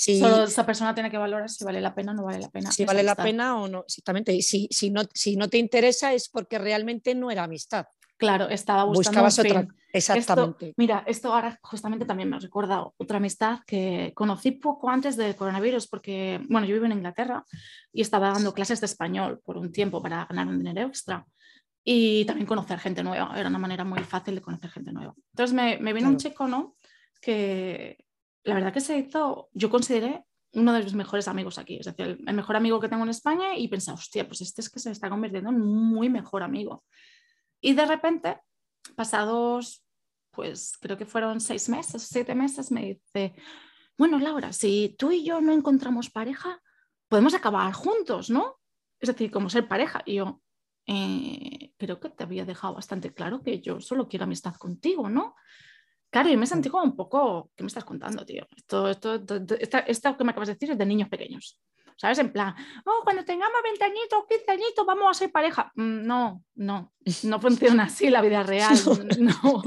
[0.00, 2.48] Si, Solo esa persona tiene que valorar si vale la pena o no vale la
[2.50, 2.70] pena.
[2.70, 3.24] si vale la amistad.
[3.24, 4.32] pena o no, exactamente.
[4.32, 7.84] Y si, si, no, si no te interesa es porque realmente no era amistad.
[8.16, 9.60] Claro, estaba buscando Buscabas un otra.
[9.62, 9.72] fin.
[9.92, 10.66] Exactamente.
[10.66, 15.16] Esto, mira, esto ahora justamente también me ha recordado otra amistad que conocí poco antes
[15.16, 17.44] del coronavirus, porque, bueno, yo vivo en Inglaterra
[17.92, 21.26] y estaba dando clases de español por un tiempo para ganar un dinero extra
[21.82, 23.32] y también conocer gente nueva.
[23.36, 25.12] Era una manera muy fácil de conocer gente nueva.
[25.32, 26.30] Entonces me, me vino un Claro.
[26.30, 26.76] chico, ¿no?
[27.20, 28.04] Que
[28.44, 30.24] la verdad que se hizo, yo consideré
[30.54, 33.56] uno de mis mejores amigos aquí, es decir, el, mejor amigo que tengo en España
[33.56, 36.84] y pensé, hostia, pues este es que se está convirtiendo en muy mejor amigo.
[37.60, 38.40] Y de repente,
[38.96, 39.84] pasados,
[40.30, 43.34] pues creo que fueron seis meses, siete meses, me dice,
[43.96, 46.62] bueno, Laura, si tú y yo no encontramos pareja,
[47.08, 48.60] podemos acabar juntos, ¿no?
[49.00, 50.02] Es decir, como ser pareja.
[50.06, 50.40] Y yo,
[50.86, 55.34] "Eh, creo que te había dejado bastante claro que yo solo quiero amistad contigo, ¿no?
[56.10, 58.46] Claro, y me sentí como un poco, ¿qué me estás contando, tío?
[58.56, 61.60] Esto, esto, esto, esta- esto que me acabas de decir es de niños pequeños.
[62.00, 62.18] ¿Sabes?
[62.20, 62.54] En plan,
[62.86, 65.72] oh, cuando tengamos 20 añitos, 15 añitos, vamos a ser pareja.
[65.74, 66.92] Mm, No, no,
[67.24, 67.40] no
[67.80, 68.76] funciona así la vida real.
[69.18, 69.62] No,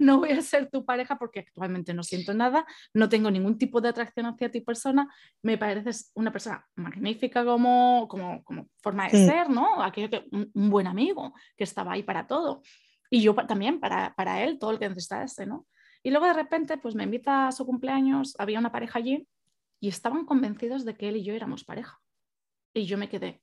[0.00, 3.80] no voy a ser tu pareja porque actualmente no siento nada, no tengo ningún tipo
[3.80, 5.08] de atracción hacia ti persona.
[5.42, 9.24] Me pareces una persona magnífica como, como, como forma de Mm.
[9.26, 9.80] ser, ¿no?
[9.80, 12.62] Aquello que un, un buen amigo que estaba ahí para todo.
[13.10, 15.66] Y yo también para, para él, todo lo que necesitase, ¿no?
[16.06, 19.28] Y luego de repente, pues me invita a su cumpleaños, había una pareja allí
[19.80, 22.00] y estaban convencidos de que él y yo éramos pareja.
[22.72, 23.42] Y yo me quedé,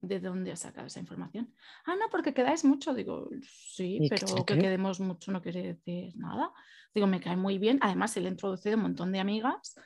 [0.00, 1.54] ¿de dónde has sacado esa información?
[1.84, 2.94] Ah, no, porque quedáis mucho.
[2.94, 6.50] Digo, sí, ¿Y qué pero que quedemos mucho no quiere decir nada.
[6.94, 7.78] Digo, me cae muy bien.
[7.82, 9.78] Además, se le he introducido un montón de amigas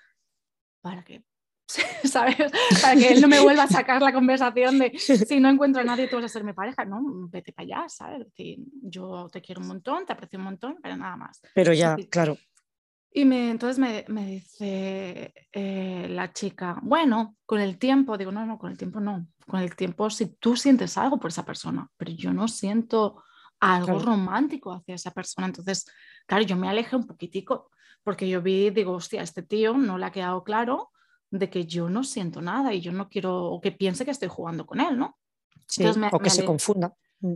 [0.82, 1.24] para que,
[2.04, 2.36] ¿sabes?
[2.80, 5.84] Para que él no me vuelva a sacar la conversación de si no encuentro a
[5.84, 6.84] nadie, tú vas a ser mi pareja.
[6.84, 8.20] No, vete para allá, ¿sabes?
[8.20, 11.40] Es decir, yo te quiero un montón, te aprecio un montón, pero nada más.
[11.54, 12.38] Pero ya, decir, claro.
[13.10, 18.44] Y me, entonces me, me dice eh, la chica, bueno, con el tiempo, digo, no,
[18.44, 21.88] no, con el tiempo no, con el tiempo si tú sientes algo por esa persona,
[21.96, 23.22] pero yo no siento
[23.58, 24.00] algo Claro.
[24.00, 25.46] romántico hacia esa persona.
[25.46, 25.86] Entonces,
[26.26, 27.70] claro, yo me alejé un poquitico,
[28.04, 30.90] porque yo vi, digo, hostia, este tío no le ha quedado claro
[31.38, 34.28] de que yo no siento nada y yo no quiero o que piense que estoy
[34.28, 35.18] jugando con él, ¿no?
[35.66, 36.94] Sí, me- o que se confunda.
[37.20, 37.34] Mm.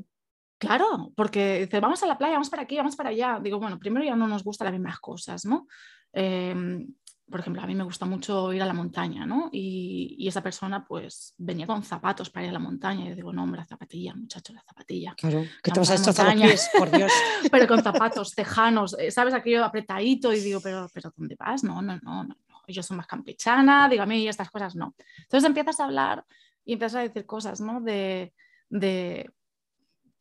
[0.58, 3.40] Claro, porque dice, vamos a la playa, vamos para aquí, vamos para allá.
[3.42, 5.66] Digo, bueno, primero ya no nos gustan las mismas cosas, ¿no?
[6.12, 6.86] Em,
[7.30, 9.48] por ejemplo, a mí me gusta mucho ir a la montaña, ¿no?
[9.52, 13.06] Y, y esa persona pues venía con zapatos para ir a la montaña.
[13.06, 15.14] Y yo digo, no, hombre, la zapatilla, muchacho, la zapatilla.
[15.16, 16.48] Claro, que te vas a destrozar los montaña.
[16.52, 17.12] pies, por Dios.
[17.50, 19.32] Pero con zapatos tejanos, eh, ¿sabes?
[19.32, 20.32] Aquello apretadito.
[20.32, 21.62] Y digo, pero, pero ¿dónde vas?
[21.64, 22.36] No, no, no, no.
[22.72, 24.94] Yo soy más campechana, digo, a mí estas cosas no.
[25.18, 26.24] Entonces empiezas a hablar
[26.64, 27.80] y empiezas a decir cosas, ¿no?
[27.80, 28.32] De,
[28.68, 29.30] de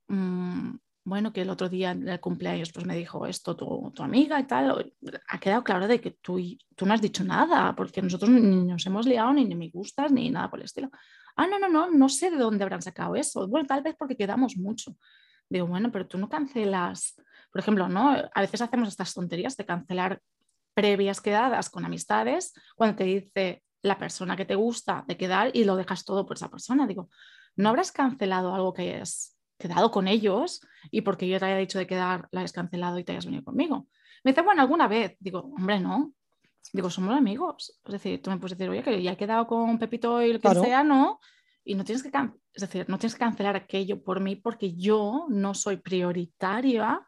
[0.07, 0.75] mm,
[1.09, 4.39] bueno, que el otro día en el cumpleaños pues me dijo esto tu, tu amiga
[4.39, 4.93] y tal.
[5.27, 6.39] Ha quedado claro de que tú,
[6.75, 10.11] tú no has dicho nada, porque nosotros ni nos hemos liado, ni, ni me gustas,
[10.11, 10.89] ni nada por el estilo.
[11.35, 13.47] Ah, no, no, no, no sé de dónde habrán sacado eso.
[13.47, 14.95] Bueno, tal vez porque quedamos mucho.
[15.49, 17.15] Digo, bueno, pero tú no cancelas,
[17.51, 18.15] por ejemplo, ¿no?
[18.33, 20.21] A veces hacemos estas tonterías de cancelar
[20.73, 25.63] previas quedadas con amistades cuando te dice la persona que te gusta de quedar y
[25.63, 26.85] lo dejas todo por esa persona.
[26.87, 27.09] Digo,
[27.55, 31.79] ¿no habrás cancelado algo que hayas quedado con ellos y porque yo te haya dicho
[31.79, 33.87] de quedar, la hayas cancelado y te hayas venido conmigo?
[34.23, 35.15] Me dice, bueno, alguna vez.
[35.19, 36.13] Digo, hombre, no.
[36.73, 37.79] Digo, somos amigos.
[37.85, 40.35] Es decir, tú me puedes decir, oye, que ya he quedado con Pepito y el
[40.37, 40.61] que Claro.
[40.63, 41.19] sea, no.
[41.63, 42.09] Y no tienes que,
[42.53, 47.01] es decir, no tienes que cancelar aquello por mí porque yo no soy prioritaria,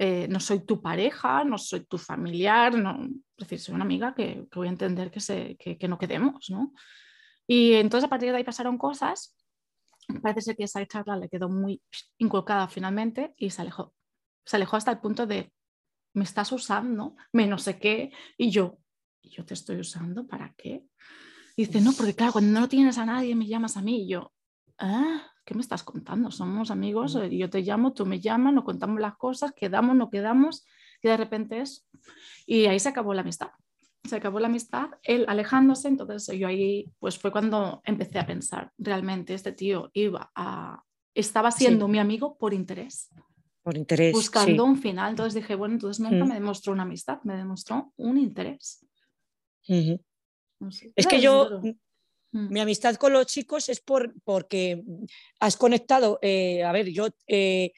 [0.00, 4.14] eh, no soy tu pareja, no soy tu familiar, no, es decir, soy una amiga
[4.14, 6.72] que, que voy a entender que, se, que, que no quedemos, ¿no?
[7.48, 9.36] Y entonces a partir de ahí pasaron cosas.
[10.22, 11.82] Parece ser que esa charla le quedó muy
[12.18, 13.92] inculcada finalmente y se alejó.
[14.44, 15.52] Se alejó hasta el punto de,
[16.14, 18.78] me estás usando, me no sé qué, y yo,
[19.20, 20.86] ¿y yo te estoy usando para qué?
[21.56, 24.04] Y dice, no, porque claro, cuando no tienes a nadie me llamas a mí.
[24.04, 24.32] Y yo,
[24.78, 26.30] ah, ¿qué me estás contando?
[26.30, 27.22] Somos amigos, Mm.
[27.22, 30.66] eh, yo te llamo, tú me llamas, nos contamos las cosas, quedamos, no quedamos,
[31.02, 31.88] y de repente es.
[32.44, 33.48] Y ahí se acabó la amistad.
[34.04, 38.72] se acabó la amistad, él alejándose, entonces yo ahí pues fue cuando empecé a pensar,
[38.78, 40.82] realmente este tío iba a,
[41.14, 43.10] estaba siendo mi amigo por interés.
[43.62, 44.12] Por interés.
[44.12, 48.16] Buscando un final, entonces dije, bueno, entonces nunca me demostró una amistad, me demostró un
[48.16, 48.86] interés.
[50.96, 51.70] Es que yo, mm.
[52.32, 54.82] Mi amistad con los chicos es por, porque
[55.40, 57.08] has conectado, eh, a ver, yo...
[57.26, 57.72] Eh,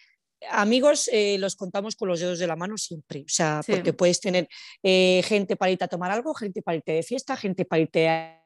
[0.48, 4.20] amigos eh, los contamos con los dedos de la mano siempre, o sea, porque puedes
[4.20, 4.48] tener
[4.82, 8.42] gente para irte a tomar algo, gente para irte de fiesta, gente para irte a...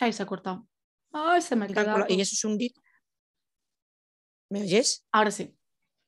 [0.00, 0.66] Ahí se ha cortado.
[1.12, 2.06] Ay, se me ha quedado.
[2.08, 2.58] Y eso es un...
[4.50, 5.06] ¿Me oyes?
[5.12, 5.54] Ahora sí.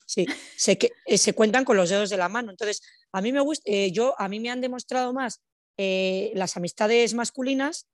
[0.05, 0.77] Sí, se,
[1.16, 2.51] se cuentan con los dedos de la mano.
[2.51, 5.40] Entonces, a mí me gusta, yo, a mí me han demostrado más
[5.77, 7.87] las amistades masculinas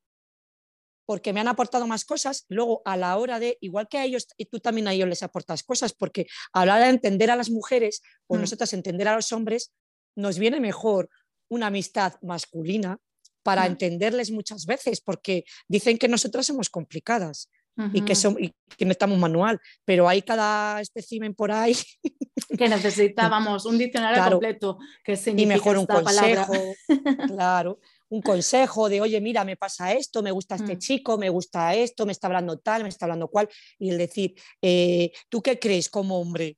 [1.07, 2.45] porque me han aportado más cosas.
[2.49, 5.23] Luego, a la hora de, igual que a ellos, y tú también a ellos les
[5.23, 8.41] aportas cosas, porque a la hora de entender a las mujeres o mm.
[8.41, 9.73] nosotras entender a los hombres,
[10.17, 11.09] nos viene mejor
[11.49, 12.99] una amistad masculina
[13.45, 13.67] para mm.
[13.67, 17.49] entenderles muchas veces, porque dicen que nosotras somos complicadas.
[17.93, 21.77] y, que son, y que no estamos manual, pero hay cada espécimen por ahí.
[22.57, 26.55] Que necesitábamos un diccionario completo que significa Y mejor un consejo,
[27.27, 30.79] claro, un consejo de, oye, mira, me pasa esto, me gusta este mm.
[30.79, 34.35] chico, me gusta esto, me está hablando tal, me está hablando cual, y el decir,
[34.63, 36.57] eh, ¿tú qué crees como hombre?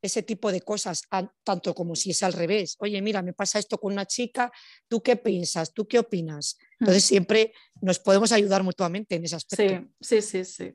[0.00, 1.02] Ese tipo de cosas,
[1.44, 2.74] tanto como si es al revés.
[2.78, 4.50] Oye, mira, me pasa esto con una chica,
[4.88, 5.74] ¿tú qué piensas?
[5.74, 6.56] ¿Tú qué opinas?
[6.80, 7.52] Entonces siempre
[7.82, 9.90] nos podemos ayudar mutuamente en ese aspecto.
[10.00, 10.72] Sí, sí, sí, sí.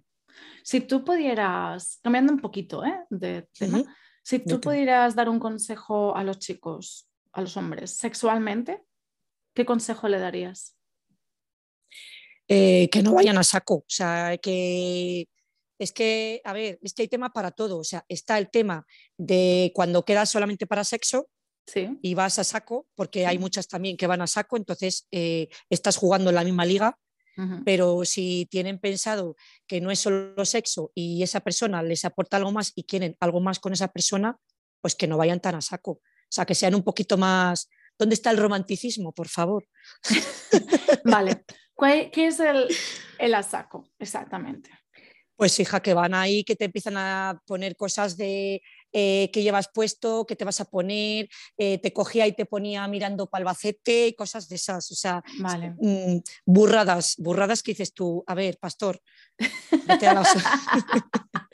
[0.63, 3.03] Si tú pudieras, cambiando un poquito ¿eh?
[3.09, 3.83] de tema,
[4.21, 8.83] si tú pudieras dar un consejo a los chicos, a los hombres, sexualmente,
[9.57, 10.75] ¿qué consejo le darías?
[12.47, 15.27] Eh, que no vayan a saco, o sea, que
[15.79, 18.85] es que, a ver, es que hay tema para todo, o sea, está el tema
[19.17, 21.27] de cuando quedas solamente para sexo,
[22.01, 25.97] y vas a saco, porque hay muchas también que van a saco, entonces eh, estás
[25.97, 26.97] jugando en la misma liga
[27.63, 29.35] pero si tienen pensado
[29.67, 33.41] que no es solo sexo y esa persona les aporta algo más y quieren algo
[33.41, 34.39] más con esa persona,
[34.81, 35.91] pues que no vayan tan a saco.
[35.91, 37.69] O sea, que sean un poquito más...
[37.97, 39.67] ¿Dónde está el romanticismo, por favor?
[41.03, 41.43] vale.
[42.11, 42.67] ¿Qué es el,
[43.19, 44.71] el a saco exactamente?
[45.35, 49.69] Pues hija, que van ahí, que te empiezan a poner cosas de eh, qué llevas
[49.71, 54.49] puesto, qué te vas a poner, eh, te cogía y te ponía mirando palbacete, cosas
[54.49, 55.21] de esas, o sea,
[55.79, 58.99] mm, burradas, burradas que dices tú, a ver, pastor,
[59.87, 60.23] vete a la...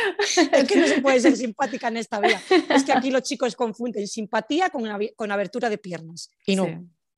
[0.52, 2.40] es que no se puede ser simpática en esta vida.
[2.68, 4.84] Es que aquí los chicos confunden simpatía con,
[5.16, 6.66] con abertura de piernas y no.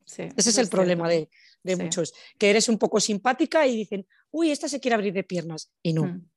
[0.07, 1.29] Ese es el problema de,
[1.77, 5.73] muchos, que eres un poco simpática y dicen, uy, esta se quiere abrir de piernas
[5.83, 6.05] y no.
[6.05, 6.29] Mm.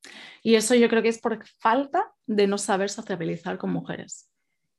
[0.44, 4.30] Y eso yo creo que es por falta de no saber sociabilizar con mujeres.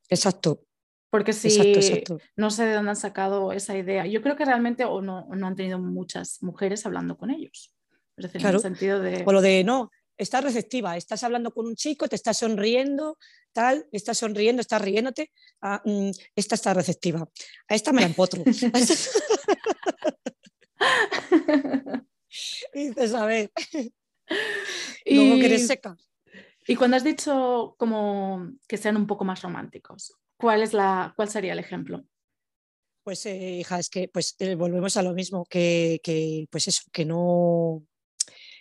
[0.08, 0.62] Exacto.
[1.10, 2.04] Porque si
[2.36, 5.46] no sé de dónde han sacado esa idea, yo creo que realmente o no, no
[5.46, 7.74] han tenido muchas mujeres hablando con ellos.
[8.16, 9.22] Es decir, en el sentido de...
[9.24, 13.18] O lo de no, estás receptiva, estás hablando con un chico, te estás sonriendo,
[13.52, 17.26] tal, estás sonriendo, estás riéndote, ah, mm, esta está receptiva,
[17.68, 18.42] a esta me la empotro.
[22.74, 23.50] y dices, a ver,
[25.06, 25.96] luego que eres seca.
[26.66, 31.30] Y cuando has dicho como que sean un poco más románticos, ¿cuál, es la, cuál
[31.30, 32.04] sería el ejemplo?
[33.02, 36.82] Pues eh, hija, es que pues eh, volvemos a lo mismo, que, que pues eso,
[36.92, 37.86] que no,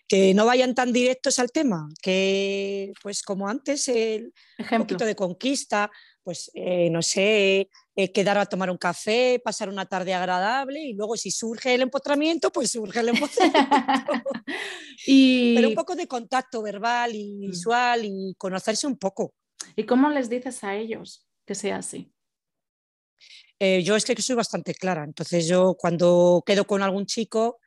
[0.08, 4.34] que no vayan tan directos al tema, que pues como antes el
[4.72, 5.92] un poquito de conquista,
[6.24, 10.94] pues eh, no sé, eh, quedar a tomar un café, pasar una tarde agradable y
[10.94, 13.60] luego si surge el empotramiento, pues surge el empotramiento.
[15.08, 15.56] y...
[15.56, 17.40] Pero un poco de contacto verbal y mm.
[17.40, 19.34] visual y conocerse un poco.
[19.76, 22.12] ¿Y cómo les dices a ellos que sea así?
[23.60, 27.60] Eh, yo es que soy bastante clara, entonces yo cuando quedo con algún chico,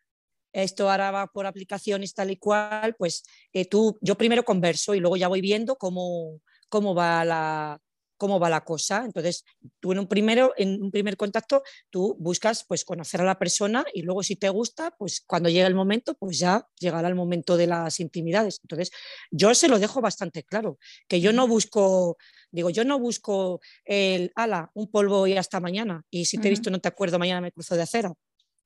[0.52, 5.00] esto ahora va por aplicaciones tal y cual, pues eh, tú, yo primero converso y
[5.00, 7.80] luego ya voy viendo cómo, cómo, va la,
[8.20, 9.02] cómo va la cosa.
[9.06, 9.44] Entonces,
[9.80, 13.82] tú en un, primero, en un primer contacto, tú buscas pues conocer a la persona
[13.94, 17.56] y luego si te gusta, pues cuando llegue el momento, pues ya llegará el momento
[17.56, 18.60] de las intimidades.
[18.62, 18.90] Entonces,
[19.30, 22.18] yo se lo dejo bastante claro, que yo no busco,
[22.50, 26.50] digo, yo no busco el, ala, un polvo y hasta mañana, y si te he
[26.50, 28.12] visto no te acuerdo, mañana me cruzo de acera.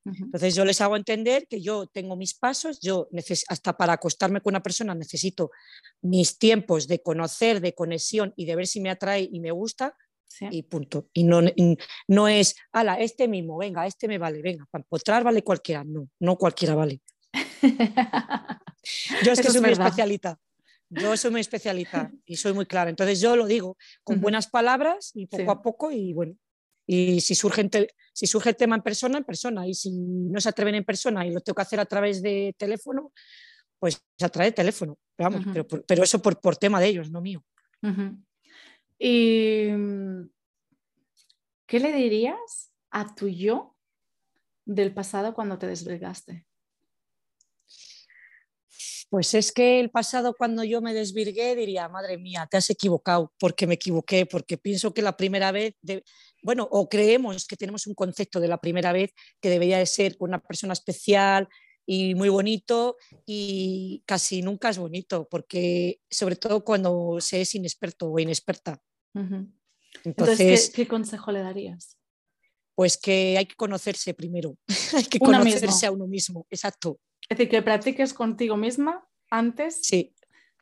[0.05, 3.09] Entonces yo les hago entender que yo tengo mis pasos, yo
[3.49, 5.51] hasta para acostarme con una persona necesito
[6.03, 9.97] mis tiempos de conocer, de conexión y de ver si me atrae y me gusta
[10.51, 11.09] y punto.
[11.13, 11.41] Y no,
[12.09, 16.09] no es, ala, este mismo, venga, este me vale, venga, para empotrar vale cualquiera, no,
[16.21, 17.01] no cualquiera vale.
[19.23, 20.39] yo es que soy muy especialita.
[20.91, 22.91] Yo soy muy especialita y soy muy clara.
[22.91, 26.37] Entonces yo lo digo con buenas palabras y poco a poco y bueno,
[26.87, 27.69] Y si surge,
[28.13, 29.67] si surge el tema en persona, en persona.
[29.67, 32.55] Y si no se atreven en persona y lo tengo que hacer a través de
[32.59, 33.13] teléfono,
[33.79, 34.99] pues a través de teléfono.
[35.17, 37.45] Pero, vamos, pero, pero, eso por, por, tema de ellos, no mío.
[38.99, 40.31] ¿Y mm,
[41.67, 43.77] qué le dirías a tu yo
[44.65, 46.47] del pasado cuando te desvirgaste?
[49.15, 53.33] Pues es que el pasado cuando yo me desvirgué diría, madre mía, te has equivocado
[53.39, 55.77] porque me equivoqué, porque pienso que la primera vez,
[56.43, 60.17] bueno, o creemos que tenemos un concepto de la primera vez que debería de ser
[60.19, 61.49] una persona especial
[61.87, 68.11] y muy bonito y casi nunca es bonito, porque sobre todo cuando se es inexperto
[68.11, 68.83] o inexperta.
[70.03, 71.99] Entonces, ¿qué, consejo le darías?
[72.75, 74.57] Pues que hay que conocerse primero,
[74.93, 76.99] hay que conocerse a uno mismo, exacto.
[77.29, 79.81] Es decir, que practiques contigo misma antes.
[79.83, 80.15] Sí,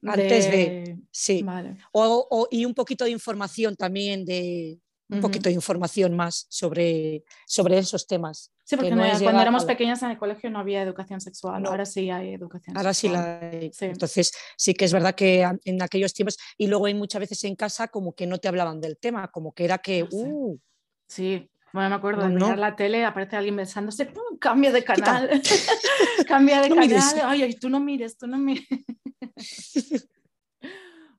[0.03, 1.45] antes de, sí.
[1.93, 7.79] O, y un poquito de información también, de un poquito de información más sobre, sobre
[7.79, 8.51] esos temas.
[8.65, 12.33] Sí, porque cuando éramos pequeñas en el colegio no había educación sexual, ahora sí hay
[12.33, 13.17] educación ahora sexual.
[13.17, 13.91] Ahora sí la hay.
[13.91, 17.57] Entonces sí que es verdad que en aquellos tiempos, y luego hay muchas veces en
[17.57, 20.05] casa como que no te hablaban del tema, como que era que...
[20.11, 20.57] Uh,
[21.09, 21.51] sí.
[21.73, 24.37] Bueno, me acuerdo de mirar la tele, aparece alguien besándose, ¡pum!
[24.39, 25.31] cambia de canal,
[26.29, 28.67] cambia de canal, ay, ay, tú no mires, tú no mires.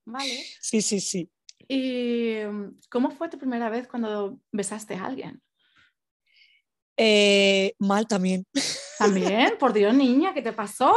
[0.06, 0.44] vale.
[0.60, 1.32] Sí, sí, sí.
[1.68, 2.36] ¿Y
[2.90, 5.42] cómo fue tu primera vez cuando besaste a alguien?
[6.96, 8.46] Eh, mal también.
[9.00, 10.94] También, por Dios, niña, ¿qué te pasó?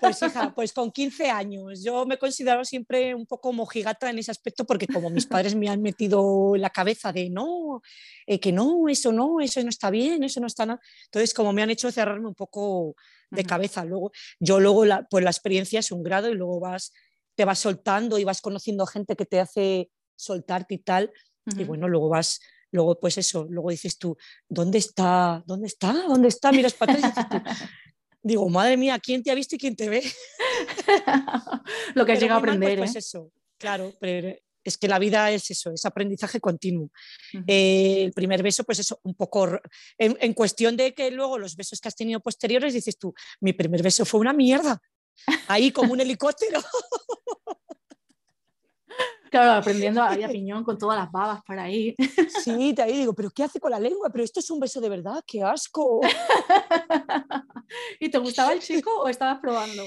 [0.00, 1.82] Pues hija, pues con 15 años.
[1.82, 5.68] Yo me considero siempre un poco mojigata en ese aspecto porque como mis padres me
[5.68, 7.82] han metido en la cabeza de no,
[8.26, 10.80] eh, que no, eso no, eso no está bien, eso no está nada.
[11.06, 12.94] Entonces, como me han hecho cerrarme un poco
[13.30, 13.84] de cabeza.
[13.84, 16.92] Luego, yo luego, la, pues la experiencia es un grado y luego vas,
[17.34, 21.12] te vas soltando y vas conociendo gente que te hace soltarte y tal.
[21.58, 22.40] Y bueno, luego vas
[22.74, 24.16] Luego, pues eso, luego dices tú,
[24.48, 25.44] ¿dónde está?
[25.46, 25.92] ¿Dónde está?
[25.92, 26.50] ¿Dónde está?
[26.50, 27.40] Miras para atrás y dices tú,
[28.20, 30.02] digo, madre mía, ¿quién te ha visto y quién te ve?
[31.94, 32.78] Lo que has llegado a pues, aprender.
[32.78, 36.90] Pues, eso, claro, pero es que la vida es eso, es aprendizaje continuo.
[37.46, 39.46] Eh, el primer beso, pues eso, un poco
[39.96, 43.52] en, en, cuestión de que luego los besos que has tenido posteriores dices tú, mi
[43.52, 44.82] primer beso fue una mierda,
[45.46, 46.60] ahí como un helicóptero.
[49.34, 51.94] Claro, aprendiendo a, a piñón con todas las babas para ahí.
[52.44, 54.08] Sí, te ahí digo, pero ¿qué hace con la lengua?
[54.10, 56.00] Pero esto es un beso de verdad, qué asco.
[58.00, 59.84] ¿Y te gustaba el chico o estabas probando?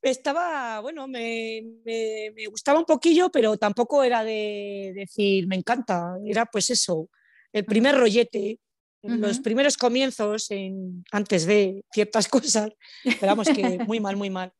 [0.00, 6.14] Estaba, bueno, me, me, gustaba un poquillo, pero tampoco era de decir, me encanta.
[6.24, 7.08] Era pues eso,
[7.52, 8.60] el primer rollete,
[9.02, 12.70] los primeros comienzos en, antes de ciertas cosas.
[13.02, 14.52] Pero vamos, que muy mal, muy mal,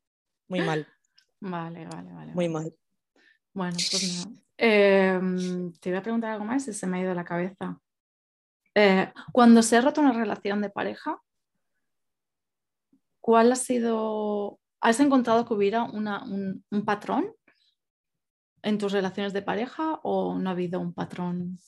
[0.49, 0.87] muy mal.
[1.43, 2.33] Vale, vale, vale.
[2.35, 2.71] Muy mal.
[3.53, 4.41] Bueno, pues no.
[4.63, 7.81] Em, te voy a preguntar algo más y se me ha ido la cabeza.
[8.75, 11.19] Eh, cuando se ha roto una relación de pareja,
[13.21, 17.33] ¿cuál ha sido, has encontrado que hubiera un, patrón
[18.63, 21.59] en tus relaciones de pareja o no ha habido un patrón?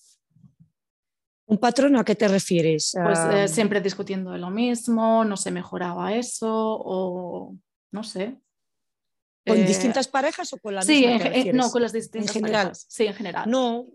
[1.46, 2.92] ¿Un patrón a qué te refieres?
[3.02, 7.56] Pues eh, siempre discutiendo de lo mismo, no se mejoraba eso o
[7.90, 8.38] no sé.
[9.46, 12.66] ¿Con eh, distintas parejas o con las sí, Sí, no, con las distintas en general.
[12.66, 12.86] Parejas.
[12.88, 13.50] Sí, en general.
[13.50, 13.86] No,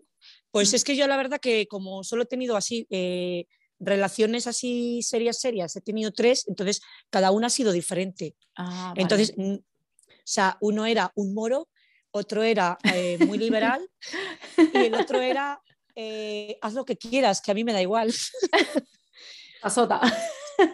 [0.51, 0.75] pues mm.
[0.75, 3.45] es que yo la verdad que como solo he tenido así eh,
[3.79, 8.35] relaciones así serias, serias, he tenido tres, entonces cada una ha sido diferente.
[8.57, 11.69] Ah, entonces, mm, o sea, uno era un moro,
[12.11, 13.87] otro era eh, muy liberal
[14.57, 15.61] y el otro era
[16.61, 18.13] haz lo que quieras, que a mí me da igual.
[19.61, 20.01] Pasota.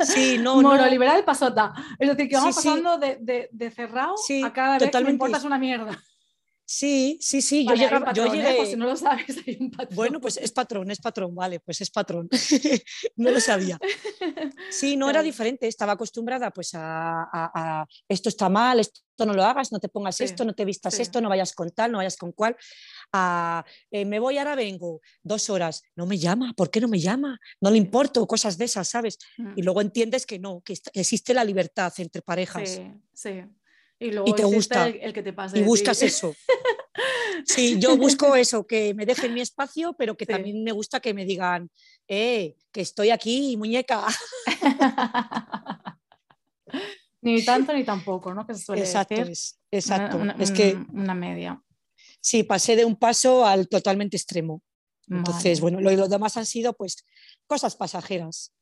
[0.01, 1.73] Sí, no, Moro, liberal, pasota.
[1.99, 4.15] Es decir, que vamos pasando De, de, cerrado
[4.45, 5.97] a cada vez que me importas una mierda.
[6.75, 8.29] Sí, sí, sí, yo, llegaba, yo ¿eh?
[8.31, 8.55] llegué...
[8.55, 9.95] Pues si no lo sabes, hay un patrón.
[9.95, 12.27] Bueno, pues es patrón, es patrón, vale, pues es patrón.
[13.15, 13.77] no lo sabía.
[14.71, 19.71] Sí, no era diferente, estaba acostumbrada pues a, esto está mal, esto no lo hagas,
[19.71, 22.31] no te pongas esto, no te vistas esto, no vayas con tal, no vayas con
[22.31, 22.57] cual.
[23.11, 26.99] A, eh, me voy, ahora vengo, dos horas, no me llama, ¿por qué no me
[26.99, 27.39] llama?
[27.61, 29.19] No le importo, cosas de esas, ¿sabes?
[29.37, 29.53] Mm.
[29.57, 32.67] Y luego entiendes que no, que existe la libertad entre parejas.
[32.67, 33.43] Sí, sí.
[34.03, 35.57] Y, te gusta el, que te pasa.
[35.57, 36.35] Y buscas eso.
[37.45, 41.13] Sí, yo busco eso, que me dejen mi espacio, pero que también me gusta que
[41.13, 41.69] me digan,
[42.07, 44.05] eh, que estoy aquí, muñeca.
[47.21, 48.45] ni tanto ni tampoco, ¿no?
[48.45, 49.31] Que se suele exacto, decir.
[49.31, 50.19] Es, exacto.
[50.39, 51.61] es que una media.
[52.21, 54.61] Sí, pasé de un paso al totalmente extremo.
[55.09, 57.03] Entonces, bueno, lo, los demás han sido pues
[57.45, 58.53] cosas pasajeras.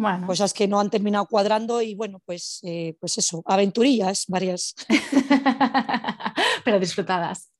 [0.00, 0.26] Bueno.
[0.26, 4.74] Cosas que no han terminado cuadrando y bueno, pues, eh, pues eso, aventurillas varias.
[6.64, 7.52] Pero disfrutadas.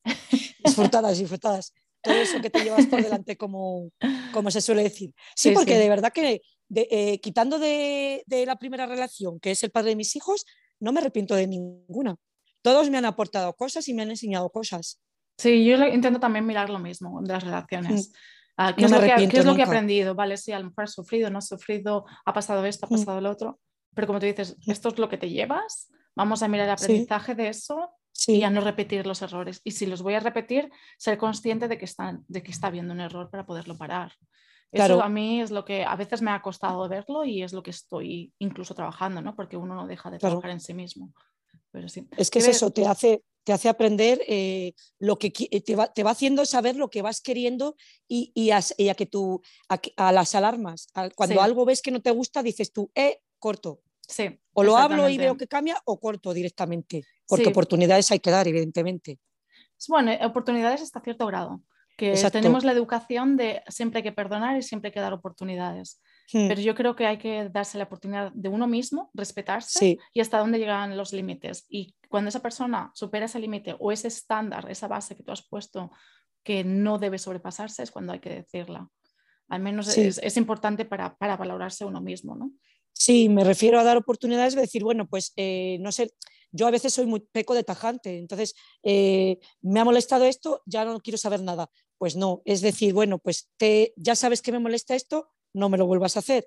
[0.64, 1.74] disfrutadas, disfrutadas.
[2.02, 3.90] todo eso que te llevas por delante, como,
[4.32, 5.12] como se suele decir.
[5.36, 6.40] Sí, porque de verdad que
[6.74, 10.46] eh, quitando de, la primera relación, que es el padre de mis hijos,
[10.80, 12.16] no me arrepiento de ninguna.
[12.62, 14.98] Todos me han aportado cosas y me han enseñado cosas.
[15.36, 18.12] Sí, yo intento también mirar lo mismo de las relaciones.
[18.62, 20.14] Ah, ¿Qué, es, lo que, es, lo que, he aprendido?
[20.14, 22.98] Vale, sí, a lo mejor has sufrido, no has sufrido, ha pasado esto, ha mm.
[22.98, 23.58] pasado lo otro,
[23.94, 27.34] pero como tú dices, esto es lo que te llevas, vamos a mirar el aprendizaje
[27.34, 27.90] de eso
[28.26, 29.62] y a no repetir los errores.
[29.64, 32.92] Y si los voy a repetir, ser consciente de que, están, de que está habiendo
[32.92, 34.12] un error para poderlo parar.
[34.72, 37.62] Eso a mí es lo que a veces me ha costado verlo y es lo
[37.62, 39.34] que estoy incluso trabajando, ¿no?
[39.34, 41.14] Porque uno no deja de trabajar en sí mismo.
[41.70, 42.06] Pero sí.
[42.16, 45.92] Es que es eso, te hace, te hace aprender eh, lo que eh, te va,
[45.92, 47.76] te va, haciendo saber lo que vas queriendo
[48.08, 52.42] y, y, a, que tú, a, las alarmas, cuando algo ves que no te gusta,
[52.42, 53.80] dices tú, eh, corto.
[54.06, 58.30] Sí, o lo hablo y veo que cambia o corto directamente, porque oportunidades hay que
[58.30, 59.20] dar, evidentemente.
[59.88, 61.62] Bueno, oportunidades hasta cierto grado
[62.00, 66.00] que tenemos la educación de siempre hay que perdonar y siempre hay que dar oportunidades.
[66.32, 66.48] Hmm.
[66.48, 70.38] Pero yo creo que hay que darse la oportunidad de uno mismo, respetarse y hasta
[70.38, 71.66] dónde llegan los límites.
[71.68, 75.46] Y cuando esa persona supera ese límite o ese estándar, esa base que tú has
[75.46, 75.90] puesto
[76.42, 78.88] que no debe sobrepasarse, es cuando hay que decirla.
[79.48, 82.52] Al menos es, importante para, para, valorarse uno mismo, ¿no?
[82.92, 86.12] Sí, me refiero a dar oportunidades de decir, bueno, pues eh, no sé,
[86.52, 90.84] yo a veces soy muy peco de tajante, entonces eh, me ha molestado esto, ya
[90.84, 91.70] no quiero saber nada.
[91.98, 95.78] Pues no, es decir, bueno, pues te, ya sabes que me molesta esto, no me
[95.78, 96.44] lo vuelvas a hacer.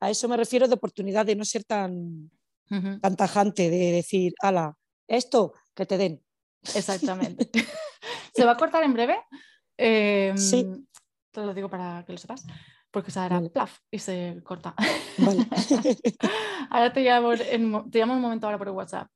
[0.00, 2.30] A eso me refiero de oportunidad de no ser tan,
[2.68, 4.76] tan tajante, de decir, ala,
[5.06, 6.22] esto, que te den.
[6.74, 7.50] Exactamente.
[8.34, 9.18] ¿Se va a cortar en breve?
[10.36, 10.60] sí.
[10.60, 10.86] Em,
[11.30, 12.44] te lo digo para que lo sepas,
[12.90, 14.74] porque se hará plaf y se corta.
[15.18, 15.46] Vale.
[16.70, 19.10] ahora te llamo, te llamo un momento ahora por WhatsApp.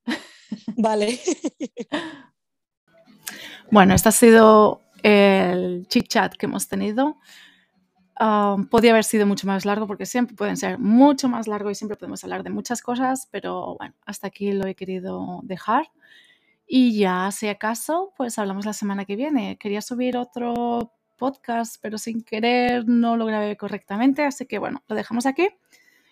[0.75, 1.19] Vale.
[3.71, 7.19] bueno, este ha sido el chit chat que hemos tenido.
[8.69, 11.97] Podía haber sido mucho más largo porque siempre pueden ser mucho más largo y siempre
[11.97, 15.91] podemos hablar de muchas cosas, pero bueno, hasta aquí lo he querido dejar.
[16.67, 19.57] Y ya, si acaso, pues hablamos la semana que viene.
[19.57, 24.95] Quería subir otro podcast, pero sin querer no lo grabé correctamente, así que bueno, lo
[24.95, 25.47] dejamos aquí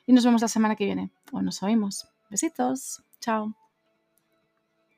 [0.05, 1.11] y nos vemos la semana que viene.
[1.31, 2.07] O nos oímos.
[2.29, 3.03] Besitos.
[3.19, 3.64] Chao.